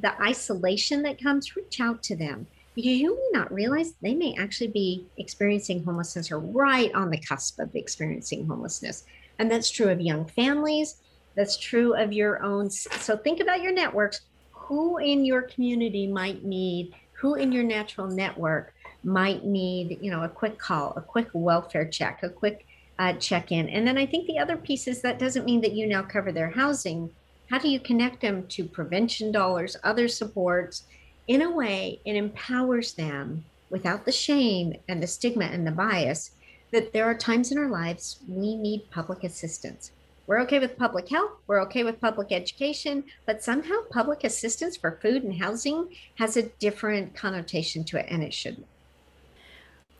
the 0.00 0.18
isolation 0.22 1.02
that 1.02 1.22
comes, 1.22 1.54
reach 1.54 1.78
out 1.78 2.02
to 2.02 2.16
them 2.16 2.46
because 2.74 2.92
you 2.92 3.14
may 3.14 3.38
not 3.38 3.52
realize 3.52 3.92
they 4.00 4.14
may 4.14 4.34
actually 4.38 4.68
be 4.68 5.06
experiencing 5.18 5.84
homelessness 5.84 6.32
or 6.32 6.38
right 6.38 6.90
on 6.94 7.10
the 7.10 7.18
cusp 7.18 7.58
of 7.58 7.76
experiencing 7.76 8.46
homelessness. 8.46 9.04
And 9.38 9.50
that's 9.50 9.70
true 9.70 9.88
of 9.88 10.00
young 10.00 10.24
families. 10.26 10.96
That's 11.34 11.56
true 11.56 11.94
of 11.94 12.12
your 12.12 12.42
own. 12.42 12.70
So 12.70 13.16
think 13.16 13.40
about 13.40 13.62
your 13.62 13.72
networks. 13.72 14.22
Who 14.52 14.98
in 14.98 15.24
your 15.24 15.42
community 15.42 16.06
might 16.06 16.44
need, 16.44 16.94
who 17.12 17.34
in 17.34 17.52
your 17.52 17.64
natural 17.64 18.06
network 18.06 18.74
might 19.04 19.44
need, 19.44 19.98
you 20.00 20.10
know, 20.10 20.22
a 20.22 20.28
quick 20.28 20.58
call, 20.58 20.92
a 20.96 21.00
quick 21.00 21.28
welfare 21.32 21.88
check, 21.88 22.22
a 22.22 22.28
quick 22.28 22.66
uh, 22.98 23.14
check 23.14 23.50
in. 23.50 23.68
And 23.68 23.86
then 23.86 23.98
I 23.98 24.06
think 24.06 24.26
the 24.26 24.38
other 24.38 24.56
piece 24.56 24.86
is 24.86 25.02
that 25.02 25.18
doesn't 25.18 25.44
mean 25.44 25.60
that 25.62 25.72
you 25.72 25.86
now 25.86 26.02
cover 26.02 26.30
their 26.30 26.50
housing. 26.50 27.10
How 27.50 27.58
do 27.58 27.68
you 27.68 27.80
connect 27.80 28.20
them 28.20 28.46
to 28.48 28.64
prevention 28.64 29.32
dollars, 29.32 29.76
other 29.82 30.08
supports? 30.08 30.84
In 31.26 31.42
a 31.42 31.50
way, 31.50 32.00
it 32.04 32.16
empowers 32.16 32.94
them 32.94 33.44
without 33.70 34.04
the 34.04 34.12
shame 34.12 34.74
and 34.88 35.02
the 35.02 35.06
stigma 35.06 35.46
and 35.46 35.66
the 35.66 35.72
bias 35.72 36.32
that 36.72 36.92
there 36.92 37.04
are 37.04 37.14
times 37.14 37.52
in 37.52 37.58
our 37.58 37.70
lives 37.70 38.20
we 38.26 38.56
need 38.56 38.90
public 38.90 39.22
assistance 39.22 39.92
we're 40.26 40.40
okay 40.42 40.60
with 40.60 40.78
public 40.78 41.08
health, 41.08 41.32
we're 41.46 41.60
okay 41.62 41.82
with 41.82 42.00
public 42.00 42.30
education, 42.30 43.04
but 43.26 43.42
somehow 43.42 43.74
public 43.90 44.22
assistance 44.24 44.76
for 44.76 44.98
food 45.02 45.24
and 45.24 45.42
housing 45.42 45.88
has 46.14 46.36
a 46.36 46.44
different 46.44 47.14
connotation 47.14 47.82
to 47.84 47.98
it, 47.98 48.06
and 48.08 48.22
it 48.22 48.32
shouldn't. 48.32 48.66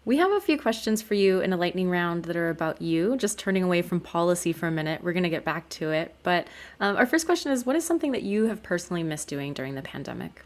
We 0.04 0.16
have 0.16 0.32
a 0.32 0.40
few 0.40 0.58
questions 0.58 1.02
for 1.02 1.14
you 1.14 1.40
in 1.40 1.52
a 1.52 1.56
lightning 1.56 1.90
round 1.90 2.24
that 2.24 2.36
are 2.36 2.50
about 2.50 2.82
you. 2.82 3.16
Just 3.16 3.38
turning 3.38 3.62
away 3.62 3.82
from 3.82 4.00
policy 4.00 4.52
for 4.52 4.66
a 4.66 4.70
minute. 4.70 5.02
We're 5.02 5.12
going 5.12 5.22
to 5.22 5.28
get 5.28 5.44
back 5.44 5.68
to 5.70 5.90
it. 5.90 6.14
But 6.24 6.48
um, 6.80 6.96
our 6.96 7.06
first 7.06 7.24
question 7.24 7.52
is 7.52 7.64
What 7.64 7.76
is 7.76 7.84
something 7.84 8.10
that 8.12 8.22
you 8.22 8.46
have 8.46 8.64
personally 8.64 9.04
missed 9.04 9.28
doing 9.28 9.52
during 9.52 9.76
the 9.76 9.82
pandemic? 9.82 10.42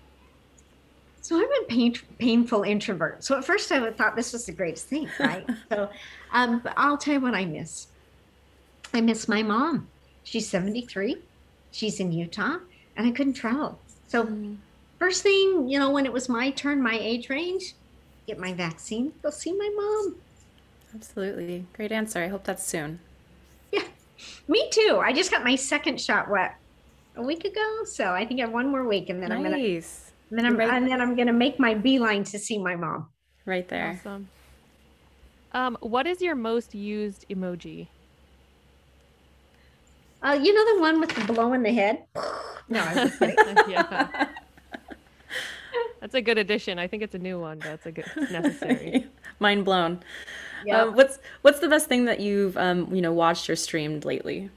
So 1.26 1.36
I'm 1.36 1.64
a 1.64 1.66
pain, 1.66 1.92
painful 2.20 2.62
introvert. 2.62 3.24
So 3.24 3.36
at 3.36 3.44
first 3.44 3.72
I 3.72 3.90
thought 3.90 4.14
this 4.14 4.32
was 4.32 4.46
the 4.46 4.52
greatest 4.52 4.86
thing, 4.86 5.10
right? 5.18 5.44
so 5.72 5.90
um, 6.32 6.62
I'll 6.76 6.96
tell 6.96 7.14
you 7.14 7.20
what 7.20 7.34
I 7.34 7.44
miss. 7.44 7.88
I 8.94 9.00
miss 9.00 9.26
my 9.26 9.42
mom. 9.42 9.88
She's 10.22 10.48
73. 10.48 11.16
She's 11.72 11.98
in 11.98 12.12
Utah, 12.12 12.58
and 12.96 13.08
I 13.08 13.10
couldn't 13.10 13.32
travel. 13.32 13.76
So 14.06 14.22
mm. 14.22 14.56
first 15.00 15.24
thing, 15.24 15.68
you 15.68 15.80
know, 15.80 15.90
when 15.90 16.06
it 16.06 16.12
was 16.12 16.28
my 16.28 16.50
turn, 16.50 16.80
my 16.80 16.96
age 16.96 17.28
range, 17.28 17.74
get 18.28 18.38
my 18.38 18.52
vaccine, 18.52 19.12
go 19.20 19.30
see 19.30 19.52
my 19.52 19.72
mom. 19.74 20.14
Absolutely. 20.94 21.66
Great 21.72 21.90
answer. 21.90 22.22
I 22.22 22.28
hope 22.28 22.44
that's 22.44 22.64
soon. 22.64 23.00
Yeah, 23.72 23.82
me 24.46 24.70
too. 24.70 25.00
I 25.02 25.12
just 25.12 25.32
got 25.32 25.42
my 25.42 25.56
second 25.56 26.00
shot, 26.00 26.30
what, 26.30 26.54
a 27.16 27.22
week 27.22 27.44
ago? 27.44 27.82
So 27.84 28.12
I 28.12 28.24
think 28.24 28.38
I 28.38 28.44
have 28.44 28.52
one 28.52 28.68
more 28.68 28.86
week 28.86 29.10
and 29.10 29.20
then 29.20 29.30
nice. 29.30 29.36
I'm 29.38 29.42
going 29.42 29.60
to. 29.60 30.05
And 30.30 30.38
then 30.38 30.46
I'm 30.46 30.56
right. 30.56 30.70
and 30.70 30.88
then 30.88 31.00
I'm 31.00 31.14
gonna 31.14 31.32
make 31.32 31.58
my 31.60 31.74
beeline 31.74 32.24
to 32.24 32.38
see 32.38 32.58
my 32.58 32.76
mom. 32.76 33.08
Right 33.44 33.68
there. 33.68 33.98
Awesome. 34.00 34.28
Um, 35.52 35.78
what 35.80 36.06
is 36.06 36.20
your 36.20 36.34
most 36.34 36.74
used 36.74 37.26
emoji? 37.30 37.88
Uh, 40.22 40.32
you 40.32 40.52
know 40.52 40.74
the 40.74 40.80
one 40.80 41.00
with 41.00 41.14
the 41.14 41.32
blow 41.32 41.52
in 41.52 41.62
the 41.62 41.72
head? 41.72 42.04
no, 42.68 42.80
I'm 42.80 43.08
just 43.08 43.18
kidding. 43.18 43.36
yeah. 43.68 44.28
That's 46.00 46.14
a 46.14 46.20
good 46.20 46.38
addition. 46.38 46.78
I 46.78 46.86
think 46.86 47.02
it's 47.02 47.14
a 47.14 47.18
new 47.18 47.38
one, 47.38 47.58
but 47.58 47.68
it's 47.68 47.86
a 47.86 47.92
good 47.92 48.06
it's 48.16 48.30
necessary. 48.30 49.06
Mind 49.38 49.64
blown. 49.64 50.00
Yeah. 50.64 50.82
Um, 50.82 50.94
what's 50.94 51.18
what's 51.42 51.60
the 51.60 51.68
best 51.68 51.88
thing 51.88 52.06
that 52.06 52.20
you've 52.20 52.56
um, 52.56 52.92
you 52.94 53.00
know 53.00 53.12
watched 53.12 53.48
or 53.48 53.56
streamed 53.56 54.04
lately? 54.04 54.50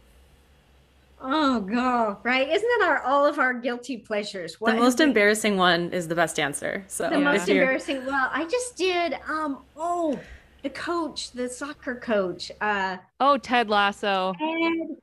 Oh 1.22 1.60
god, 1.60 2.18
right? 2.24 2.48
Isn't 2.48 2.70
that 2.80 2.88
our 2.88 3.02
all 3.04 3.26
of 3.26 3.40
our 3.40 3.54
guilty 3.54 3.98
pleasures? 3.98 4.62
What 4.62 4.76
the 4.76 4.80
most 4.80 5.00
embarrassing 5.00 5.58
one 5.58 5.92
is 5.92 6.08
the 6.08 6.16
best 6.16 6.40
answer. 6.40 6.86
So 6.88 7.10
the 7.10 7.18
yeah. 7.18 7.24
most 7.24 7.50
embarrassing. 7.50 8.06
Well, 8.06 8.30
I 8.32 8.46
just 8.46 8.78
did. 8.78 9.16
Um. 9.28 9.64
Oh, 9.76 10.18
the 10.64 10.70
coach, 10.70 11.32
the 11.32 11.50
soccer 11.50 11.96
coach. 11.96 12.52
Uh. 12.62 12.98
Oh, 13.20 13.38
Ted 13.38 13.70
Lasso. 13.70 14.34
Ted, 14.40 14.98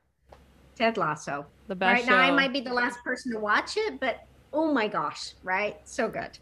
Ted 0.75 0.97
Lasso. 0.97 1.45
The 1.67 1.75
best. 1.75 1.93
Right 1.93 2.05
show. 2.05 2.11
now, 2.11 2.21
I 2.21 2.31
might 2.31 2.53
be 2.53 2.61
the 2.61 2.73
last 2.73 3.03
person 3.03 3.31
to 3.33 3.39
watch 3.39 3.77
it, 3.77 3.99
but 3.99 4.25
oh 4.53 4.73
my 4.73 4.87
gosh, 4.87 5.33
right? 5.43 5.77
So 5.83 6.09
good. 6.09 6.39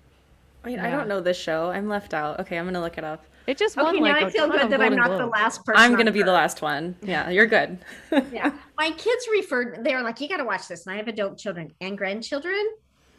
Wait, 0.63 0.73
yeah. 0.73 0.87
I 0.87 0.89
don't 0.89 1.09
know 1.09 1.19
this 1.19 1.37
show. 1.37 1.69
I'm 1.69 1.89
left 1.89 2.13
out. 2.13 2.39
Okay, 2.39 2.57
I'm 2.57 2.65
gonna 2.65 2.81
look 2.81 2.97
it 2.97 3.03
up. 3.03 3.25
It 3.47 3.57
just 3.57 3.77
won 3.77 3.95
okay, 3.95 3.99
like 3.99 4.21
now 4.21 4.27
I 4.27 4.29
feel 4.29 4.49
good 4.49 4.69
that 4.71 4.81
I'm 4.81 4.95
not 4.95 5.17
the 5.17 5.27
last 5.27 5.63
person. 5.65 5.81
I'm 5.81 5.95
gonna 5.95 6.11
be 6.11 6.23
the 6.23 6.31
last 6.31 6.61
one. 6.61 6.95
Yeah, 7.03 7.29
you're 7.29 7.45
good. 7.45 7.77
yeah, 8.31 8.51
my 8.77 8.89
kids 8.91 9.27
referred. 9.31 9.83
They 9.83 9.93
were 9.93 10.01
like, 10.01 10.19
"You 10.19 10.27
got 10.27 10.37
to 10.37 10.45
watch 10.45 10.67
this." 10.67 10.87
And 10.87 10.93
I 10.93 10.97
have 10.97 11.07
adult 11.07 11.37
children 11.37 11.71
and 11.79 11.97
grandchildren. 11.97 12.67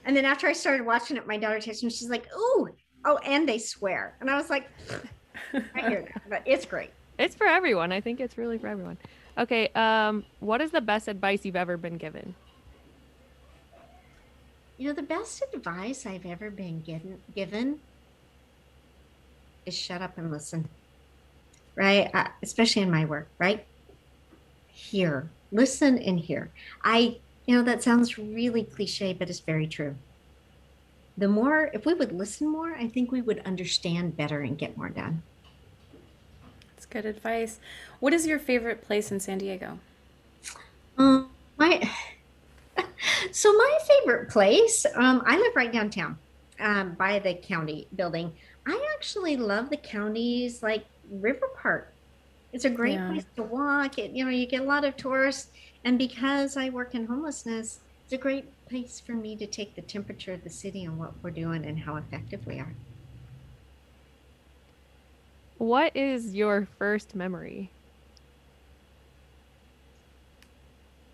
And 0.04 0.16
then 0.16 0.24
after 0.24 0.46
I 0.48 0.52
started 0.52 0.84
watching 0.84 1.16
it, 1.16 1.26
my 1.26 1.36
daughter 1.36 1.58
texted 1.58 1.84
me. 1.84 1.90
She's 1.90 2.10
like, 2.10 2.26
"Ooh, 2.36 2.68
oh," 3.04 3.18
and 3.18 3.48
they 3.48 3.58
swear. 3.58 4.16
And 4.20 4.28
I 4.28 4.36
was 4.36 4.50
like, 4.50 4.68
"I 5.54 5.88
hear 5.88 6.02
that, 6.02 6.22
but 6.28 6.42
it's 6.44 6.66
great." 6.66 6.90
It's 7.18 7.36
for 7.36 7.46
everyone. 7.46 7.92
I 7.92 8.00
think 8.00 8.20
it's 8.20 8.36
really 8.36 8.58
for 8.58 8.66
everyone. 8.66 8.98
Okay. 9.38 9.68
Um, 9.74 10.24
what 10.40 10.60
is 10.60 10.72
the 10.72 10.80
best 10.80 11.06
advice 11.08 11.44
you've 11.44 11.56
ever 11.56 11.76
been 11.76 11.98
given? 11.98 12.34
You 14.76 14.88
know, 14.88 14.94
the 14.94 15.02
best 15.02 15.42
advice 15.54 16.04
I've 16.04 16.26
ever 16.26 16.50
been 16.50 16.80
given, 16.80 17.20
given 17.34 17.80
is 19.66 19.76
shut 19.76 20.00
up 20.00 20.16
and 20.16 20.30
listen, 20.30 20.68
right? 21.74 22.08
Uh, 22.14 22.28
especially 22.42 22.82
in 22.82 22.90
my 22.90 23.04
work, 23.04 23.28
right? 23.38 23.66
Hear, 24.68 25.28
listen 25.50 25.98
and 25.98 26.18
hear. 26.18 26.50
I, 26.82 27.18
you 27.46 27.56
know, 27.56 27.62
that 27.64 27.82
sounds 27.82 28.16
really 28.16 28.62
cliche, 28.62 29.12
but 29.12 29.28
it's 29.28 29.40
very 29.40 29.66
true. 29.66 29.96
The 31.18 31.28
more, 31.28 31.70
if 31.72 31.84
we 31.84 31.94
would 31.94 32.12
listen 32.12 32.48
more, 32.48 32.74
I 32.74 32.88
think 32.88 33.10
we 33.10 33.22
would 33.22 33.40
understand 33.40 34.16
better 34.16 34.40
and 34.40 34.56
get 34.56 34.76
more 34.76 34.90
done. 34.90 35.22
That's 36.74 36.86
good 36.86 37.06
advice. 37.06 37.58
What 38.00 38.12
is 38.12 38.26
your 38.26 38.38
favorite 38.38 38.82
place 38.82 39.10
in 39.10 39.18
San 39.18 39.38
Diego? 39.38 39.78
Um, 40.98 41.30
my 41.56 41.90
so 43.32 43.52
my 43.52 43.78
favorite 43.88 44.28
place, 44.28 44.86
um, 44.94 45.22
I 45.26 45.38
live 45.38 45.56
right 45.56 45.72
downtown 45.72 46.18
um, 46.60 46.94
by 46.94 47.18
the 47.18 47.34
county 47.34 47.86
building. 47.94 48.32
I 48.66 48.86
actually 48.94 49.36
love 49.36 49.70
the 49.70 49.76
county's 49.76 50.62
like 50.62 50.84
river 51.10 51.48
park. 51.60 51.92
It's 52.52 52.64
a 52.64 52.70
great 52.70 52.94
yeah. 52.94 53.10
place 53.10 53.26
to 53.36 53.42
walk. 53.42 53.98
It, 53.98 54.12
you 54.12 54.24
know, 54.24 54.30
you 54.30 54.46
get 54.46 54.62
a 54.62 54.64
lot 54.64 54.84
of 54.84 54.96
tourists, 54.96 55.50
and 55.84 55.98
because 55.98 56.56
I 56.56 56.70
work 56.70 56.94
in 56.94 57.06
homelessness, 57.06 57.80
it's 58.04 58.12
a 58.12 58.18
great 58.18 58.44
place 58.68 59.00
for 59.00 59.12
me 59.12 59.36
to 59.36 59.46
take 59.46 59.74
the 59.74 59.82
temperature 59.82 60.32
of 60.32 60.44
the 60.44 60.50
city 60.50 60.84
and 60.84 60.98
what 60.98 61.12
we're 61.22 61.30
doing 61.30 61.64
and 61.64 61.80
how 61.80 61.96
effective 61.96 62.46
we 62.46 62.58
are. 62.58 62.72
What 65.58 65.96
is 65.96 66.34
your 66.34 66.68
first 66.78 67.14
memory? 67.14 67.70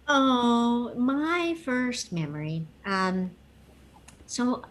Oh, 0.08 0.92
my 0.96 1.56
first 1.64 2.12
memory. 2.12 2.66
Um, 2.84 3.30
so, 4.26 4.64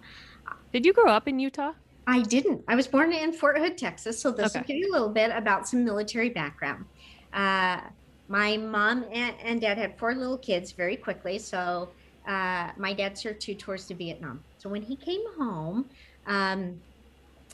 did 0.71 0.85
you 0.85 0.93
grow 0.93 1.11
up 1.11 1.27
in 1.27 1.39
Utah? 1.39 1.73
I 2.07 2.21
didn't. 2.21 2.63
I 2.67 2.75
was 2.75 2.87
born 2.87 3.13
in 3.13 3.31
Fort 3.31 3.57
Hood, 3.57 3.77
Texas. 3.77 4.19
So 4.19 4.31
this 4.31 4.47
okay. 4.47 4.59
will 4.59 4.65
give 4.65 4.77
you 4.77 4.91
a 4.91 4.93
little 4.93 5.09
bit 5.09 5.31
about 5.33 5.67
some 5.67 5.83
military 5.83 6.29
background. 6.29 6.85
Uh, 7.33 7.81
my 8.27 8.57
mom 8.57 9.05
and, 9.11 9.35
and, 9.43 9.61
dad 9.61 9.77
had 9.77 9.97
four 9.97 10.15
little 10.15 10.37
kids 10.37 10.71
very 10.71 10.95
quickly. 10.95 11.37
So 11.37 11.89
uh, 12.27 12.71
my 12.77 12.93
dad 12.93 13.17
served 13.17 13.41
two 13.41 13.55
tours 13.55 13.85
to 13.87 13.95
Vietnam. 13.95 14.43
So 14.57 14.69
when 14.69 14.81
he 14.81 14.95
came 14.95 15.21
home, 15.37 15.89
um, 16.27 16.79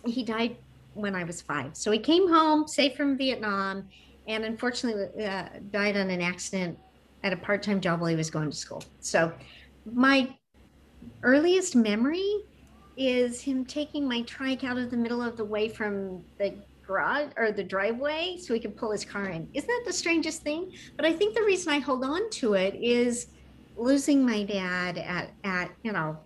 he 0.06 0.24
died 0.24 0.58
when 0.94 1.16
I 1.16 1.24
was 1.24 1.42
five. 1.42 1.76
So 1.76 1.92
he 1.92 2.00
came 2.00 2.28
home 2.28 2.68
safe 2.68 2.96
from 2.96 3.18
Vietnam, 3.18 3.88
and 4.28 4.44
unfortunately 4.44 5.26
uh, 5.26 5.50
died 5.72 5.98
on 5.98 6.10
an 6.10 6.22
accident 6.22 6.78
at 7.24 7.34
a 7.34 7.38
part-time 7.38 7.82
job 7.82 8.02
while 8.02 8.10
he 8.10 8.16
was 8.16 8.30
going 8.30 8.50
to 8.50 8.56
school. 8.56 8.84
So 9.00 9.32
my 9.94 10.36
earliest 11.24 11.76
memory 11.76 12.44
is 12.98 13.42
him 13.42 13.66
taking 13.66 14.08
my 14.08 14.22
trike 14.24 14.64
out 14.64 14.78
of 14.78 14.90
the 14.90 14.98
middle 14.98 15.22
of 15.22 15.38
the 15.38 15.46
way 15.46 15.70
from 15.70 16.24
the 16.38 16.54
garage 16.86 17.32
or 17.38 17.52
the 17.52 17.64
driveway 17.64 18.38
so 18.40 18.54
he 18.54 18.60
could 18.60 18.76
pull 18.76 18.92
his 18.92 19.06
car 19.06 19.28
in. 19.28 19.48
Isn't 19.54 19.68
that 19.68 19.84
the 19.86 19.94
strangest 19.94 20.42
thing? 20.42 20.72
But 20.96 21.06
I 21.06 21.14
think 21.14 21.36
the 21.36 21.44
reason 21.44 21.72
I 21.72 21.80
hold 21.80 22.04
on 22.04 22.30
to 22.32 22.54
it 22.54 22.76
is 22.76 23.28
losing 23.76 24.26
my 24.26 24.44
dad 24.44 24.98
at 24.98 25.32
at 25.44 25.72
you 25.84 25.92
know, 25.92 26.18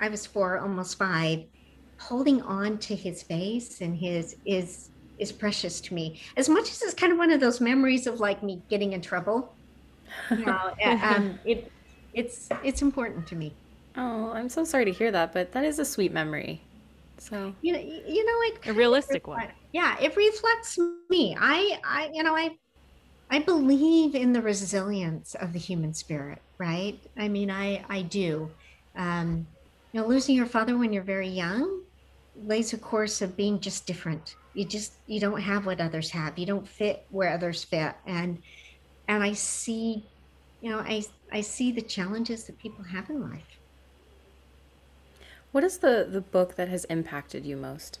I 0.00 0.08
was 0.08 0.26
four, 0.26 0.58
almost 0.58 0.98
five. 0.98 1.44
Holding 1.98 2.40
on 2.42 2.78
to 2.78 2.96
his 2.96 3.22
face 3.22 3.82
and 3.82 3.94
his 3.96 4.36
is 4.46 4.90
is 5.18 5.30
precious 5.30 5.80
to 5.82 5.94
me. 5.94 6.20
As 6.36 6.48
much 6.48 6.70
as 6.70 6.82
it's 6.82 6.94
kind 6.94 7.12
of 7.12 7.18
one 7.18 7.30
of 7.30 7.40
those 7.40 7.60
memories 7.60 8.06
of 8.06 8.20
like 8.20 8.42
me 8.42 8.62
getting 8.68 8.94
in 8.94 9.02
trouble 9.02 9.54
you 10.30 10.44
know, 10.44 10.70
um, 10.84 11.38
it 11.44 11.70
it's 12.14 12.48
it's 12.64 12.82
important 12.82 13.26
to 13.28 13.36
me. 13.36 13.54
Oh, 13.96 14.32
I'm 14.32 14.48
so 14.48 14.64
sorry 14.64 14.84
to 14.84 14.92
hear 14.92 15.10
that, 15.10 15.32
but 15.32 15.52
that 15.52 15.64
is 15.64 15.78
a 15.78 15.84
sweet 15.84 16.12
memory. 16.12 16.62
So 17.18 17.54
you 17.60 17.72
know, 17.72 17.78
you 17.78 18.24
know, 18.24 18.54
it 18.54 18.68
a 18.68 18.72
realistic 18.72 19.26
one. 19.26 19.48
Yeah, 19.72 19.96
it 20.00 20.16
reflects 20.16 20.78
me. 21.08 21.36
I, 21.38 21.78
I, 21.84 22.10
you 22.12 22.22
know, 22.22 22.34
I, 22.34 22.50
I 23.30 23.40
believe 23.40 24.14
in 24.14 24.32
the 24.32 24.40
resilience 24.40 25.34
of 25.34 25.52
the 25.52 25.58
human 25.58 25.92
spirit. 25.92 26.40
Right? 26.58 26.98
I 27.16 27.28
mean, 27.28 27.50
I, 27.50 27.84
I 27.88 28.02
do. 28.02 28.50
Um, 28.96 29.46
you 29.92 30.00
know, 30.00 30.06
losing 30.06 30.36
your 30.36 30.46
father 30.46 30.76
when 30.76 30.92
you're 30.92 31.02
very 31.02 31.28
young 31.28 31.80
lays 32.36 32.72
a 32.72 32.78
course 32.78 33.22
of 33.22 33.36
being 33.36 33.60
just 33.60 33.86
different. 33.86 34.36
You 34.54 34.64
just 34.64 34.94
you 35.06 35.20
don't 35.20 35.40
have 35.40 35.66
what 35.66 35.80
others 35.80 36.10
have. 36.10 36.38
You 36.38 36.46
don't 36.46 36.66
fit 36.66 37.06
where 37.10 37.32
others 37.32 37.64
fit, 37.64 37.94
and 38.06 38.42
and 39.08 39.22
I 39.22 39.32
see, 39.32 40.04
you 40.60 40.70
know, 40.70 40.78
I 40.78 41.04
I 41.32 41.40
see 41.40 41.72
the 41.72 41.82
challenges 41.82 42.44
that 42.44 42.58
people 42.58 42.84
have 42.84 43.10
in 43.10 43.20
life. 43.30 43.59
What 45.52 45.64
is 45.64 45.78
the 45.78 46.06
the 46.08 46.20
book 46.20 46.56
that 46.56 46.68
has 46.68 46.84
impacted 46.86 47.44
you 47.44 47.56
most? 47.56 47.98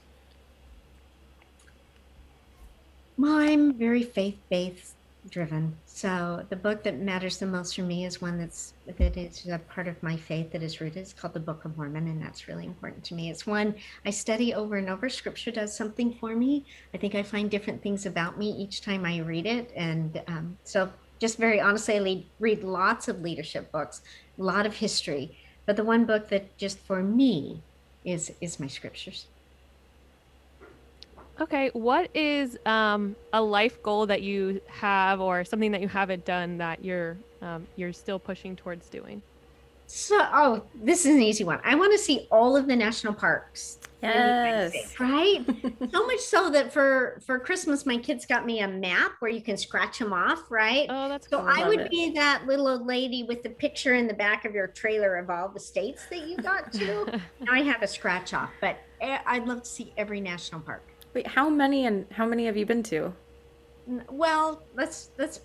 Well, 3.18 3.36
I'm 3.36 3.74
very 3.74 4.02
faith 4.02 4.38
based 4.48 4.94
driven. 5.28 5.76
So 5.84 6.46
the 6.48 6.56
book 6.56 6.82
that 6.84 6.98
matters 6.98 7.38
the 7.38 7.46
most 7.46 7.76
for 7.76 7.82
me 7.82 8.06
is 8.06 8.22
one 8.22 8.38
that's 8.38 8.72
that 8.86 9.16
is 9.16 9.46
a 9.48 9.58
part 9.58 9.88
of 9.88 10.02
my 10.02 10.16
faith 10.16 10.52
that 10.52 10.62
is 10.62 10.80
rooted. 10.80 10.98
It's 10.98 11.12
called 11.12 11.34
the 11.34 11.40
Book 11.40 11.64
of 11.64 11.76
Mormon, 11.76 12.08
and 12.08 12.22
that's 12.22 12.48
really 12.48 12.64
important 12.64 13.04
to 13.04 13.14
me. 13.14 13.30
It's 13.30 13.46
one 13.46 13.74
I 14.06 14.10
study 14.10 14.54
over 14.54 14.76
and 14.76 14.88
over. 14.88 15.08
Scripture 15.08 15.50
does 15.50 15.76
something 15.76 16.14
for 16.14 16.34
me. 16.34 16.64
I 16.94 16.98
think 16.98 17.14
I 17.14 17.22
find 17.22 17.50
different 17.50 17.82
things 17.82 18.06
about 18.06 18.38
me 18.38 18.50
each 18.50 18.80
time 18.80 19.04
I 19.04 19.18
read 19.18 19.46
it, 19.46 19.72
and 19.76 20.22
um, 20.26 20.56
so 20.64 20.90
just 21.18 21.36
very 21.36 21.60
honestly, 21.60 21.96
I 21.96 21.98
lead, 21.98 22.26
read 22.38 22.64
lots 22.64 23.08
of 23.08 23.20
leadership 23.20 23.70
books, 23.70 24.00
a 24.38 24.42
lot 24.42 24.64
of 24.64 24.74
history, 24.74 25.36
but 25.66 25.76
the 25.76 25.84
one 25.84 26.04
book 26.04 26.28
that 26.28 26.56
just 26.56 26.78
for 26.78 27.02
me 27.02 27.60
is 28.04 28.32
is 28.40 28.58
my 28.58 28.66
scriptures. 28.66 29.26
Okay, 31.40 31.70
what 31.72 32.14
is 32.14 32.58
um, 32.66 33.16
a 33.32 33.40
life 33.40 33.82
goal 33.82 34.06
that 34.06 34.20
you 34.20 34.60
have, 34.66 35.20
or 35.20 35.44
something 35.44 35.72
that 35.72 35.80
you 35.80 35.88
haven't 35.88 36.24
done 36.26 36.58
that 36.58 36.84
you're 36.84 37.16
um, 37.40 37.66
you're 37.76 37.92
still 37.92 38.18
pushing 38.18 38.56
towards 38.56 38.88
doing? 38.88 39.22
So, 39.92 40.24
oh, 40.32 40.62
this 40.72 41.04
is 41.04 41.16
an 41.16 41.20
easy 41.20 41.42
one. 41.42 41.58
I 41.64 41.74
want 41.74 41.90
to 41.90 41.98
see 41.98 42.28
all 42.30 42.56
of 42.56 42.68
the 42.68 42.76
national 42.76 43.12
parks. 43.12 43.80
Yes. 44.00 44.94
right. 45.00 45.44
so 45.92 46.06
much 46.06 46.20
so 46.20 46.48
that 46.50 46.72
for 46.72 47.20
for 47.26 47.40
Christmas, 47.40 47.84
my 47.84 47.98
kids 47.98 48.24
got 48.24 48.46
me 48.46 48.60
a 48.60 48.68
map 48.68 49.14
where 49.18 49.32
you 49.32 49.42
can 49.42 49.56
scratch 49.56 49.98
them 49.98 50.12
off. 50.12 50.48
Right. 50.48 50.86
Oh, 50.88 51.08
that's 51.08 51.28
so. 51.28 51.40
cool. 51.40 51.48
I 51.48 51.66
would 51.66 51.80
it. 51.80 51.90
be 51.90 52.12
that 52.12 52.46
little 52.46 52.68
old 52.68 52.86
lady 52.86 53.24
with 53.24 53.42
the 53.42 53.50
picture 53.50 53.94
in 53.94 54.06
the 54.06 54.14
back 54.14 54.44
of 54.44 54.54
your 54.54 54.68
trailer 54.68 55.16
of 55.16 55.28
all 55.28 55.48
the 55.48 55.58
states 55.58 56.06
that 56.08 56.28
you 56.28 56.36
got 56.36 56.72
to. 56.74 57.20
now 57.40 57.52
I 57.52 57.62
have 57.62 57.82
a 57.82 57.88
scratch 57.88 58.32
off, 58.32 58.50
but 58.60 58.78
eh, 59.00 59.18
I'd 59.26 59.48
love 59.48 59.64
to 59.64 59.68
see 59.68 59.92
every 59.96 60.20
national 60.20 60.60
park. 60.60 60.86
Wait, 61.14 61.26
how 61.26 61.50
many 61.50 61.86
and 61.86 62.06
how 62.12 62.26
many 62.26 62.46
have 62.46 62.56
you 62.56 62.64
been 62.64 62.84
to? 62.84 63.12
Well, 64.08 64.62
let's 64.76 65.10
let's. 65.18 65.40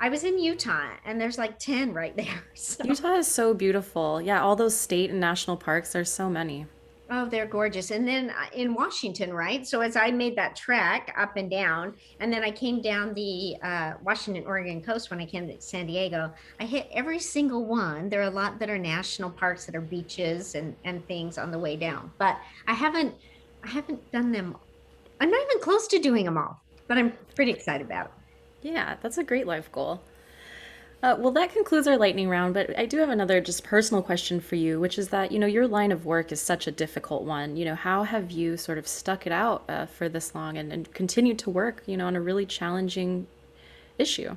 I 0.00 0.08
was 0.08 0.22
in 0.24 0.38
Utah, 0.38 0.90
and 1.04 1.20
there's 1.20 1.38
like 1.38 1.58
ten 1.58 1.92
right 1.92 2.16
there. 2.16 2.44
So. 2.54 2.84
Utah 2.84 3.14
is 3.14 3.26
so 3.26 3.54
beautiful. 3.54 4.20
Yeah, 4.20 4.42
all 4.42 4.56
those 4.56 4.76
state 4.76 5.10
and 5.10 5.20
national 5.20 5.56
parks, 5.56 5.92
there's 5.92 6.10
so 6.10 6.28
many. 6.28 6.66
Oh, 7.10 7.24
they're 7.24 7.46
gorgeous. 7.46 7.90
And 7.90 8.06
then 8.06 8.30
uh, 8.30 8.46
in 8.52 8.74
Washington, 8.74 9.32
right? 9.32 9.66
So 9.66 9.80
as 9.80 9.96
I 9.96 10.10
made 10.10 10.36
that 10.36 10.54
trek 10.54 11.14
up 11.16 11.36
and 11.36 11.50
down, 11.50 11.94
and 12.20 12.30
then 12.30 12.44
I 12.44 12.50
came 12.50 12.82
down 12.82 13.14
the 13.14 13.56
uh, 13.62 13.92
Washington, 14.04 14.44
Oregon 14.46 14.82
coast 14.82 15.08
when 15.08 15.18
I 15.18 15.24
came 15.24 15.48
to 15.48 15.58
San 15.60 15.86
Diego, 15.86 16.30
I 16.60 16.64
hit 16.64 16.86
every 16.92 17.18
single 17.18 17.64
one. 17.64 18.10
There 18.10 18.20
are 18.20 18.24
a 18.24 18.30
lot 18.30 18.58
that 18.58 18.68
are 18.68 18.76
national 18.76 19.30
parks 19.30 19.64
that 19.64 19.74
are 19.74 19.80
beaches 19.80 20.54
and, 20.54 20.76
and 20.84 21.06
things 21.06 21.38
on 21.38 21.50
the 21.50 21.58
way 21.58 21.76
down, 21.76 22.10
but 22.18 22.36
I 22.66 22.74
haven't, 22.74 23.14
I 23.64 23.68
haven't 23.68 24.12
done 24.12 24.30
them. 24.30 24.54
I'm 25.20 25.30
not 25.30 25.40
even 25.50 25.62
close 25.62 25.86
to 25.88 25.98
doing 25.98 26.26
them 26.26 26.36
all, 26.36 26.60
but 26.88 26.98
I'm 26.98 27.14
pretty 27.34 27.52
excited 27.52 27.86
about 27.86 28.06
it. 28.06 28.12
Yeah, 28.62 28.96
that's 29.00 29.18
a 29.18 29.24
great 29.24 29.46
life 29.46 29.70
goal. 29.70 30.00
Uh, 31.00 31.14
well, 31.16 31.30
that 31.30 31.52
concludes 31.52 31.86
our 31.86 31.96
lightning 31.96 32.28
round, 32.28 32.54
but 32.54 32.76
I 32.76 32.84
do 32.84 32.98
have 32.98 33.08
another 33.08 33.40
just 33.40 33.62
personal 33.62 34.02
question 34.02 34.40
for 34.40 34.56
you, 34.56 34.80
which 34.80 34.98
is 34.98 35.10
that, 35.10 35.30
you 35.30 35.38
know, 35.38 35.46
your 35.46 35.68
line 35.68 35.92
of 35.92 36.04
work 36.04 36.32
is 36.32 36.40
such 36.40 36.66
a 36.66 36.72
difficult 36.72 37.22
one. 37.22 37.56
You 37.56 37.66
know, 37.66 37.76
how 37.76 38.02
have 38.02 38.32
you 38.32 38.56
sort 38.56 38.78
of 38.78 38.88
stuck 38.88 39.24
it 39.24 39.32
out 39.32 39.62
uh, 39.68 39.86
for 39.86 40.08
this 40.08 40.34
long 40.34 40.58
and, 40.58 40.72
and 40.72 40.92
continued 40.92 41.38
to 41.40 41.50
work, 41.50 41.84
you 41.86 41.96
know, 41.96 42.06
on 42.06 42.16
a 42.16 42.20
really 42.20 42.44
challenging 42.44 43.28
issue? 43.96 44.36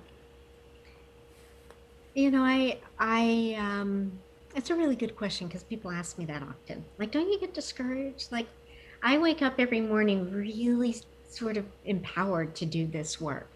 You 2.14 2.30
know, 2.30 2.44
I, 2.44 2.78
I, 3.00 3.56
um, 3.58 4.12
it's 4.56 4.70
a 4.70 4.76
really 4.76 4.96
good 4.96 5.16
question 5.16 5.48
because 5.48 5.64
people 5.64 5.90
ask 5.90 6.20
me 6.20 6.26
that 6.26 6.44
often. 6.44 6.86
Like, 7.00 7.10
don't 7.10 7.32
you 7.32 7.40
get 7.40 7.56
discouraged? 7.56 8.32
Like, 8.32 8.46
I 9.02 9.18
wake 9.18 9.42
up 9.42 9.56
every 9.58 9.82
morning 9.82 10.32
really 10.32 10.96
sort 11.28 11.58
of 11.58 11.66
empowered 11.86 12.54
to 12.58 12.68
do 12.68 12.86
this 12.86 13.20
work. 13.20 13.50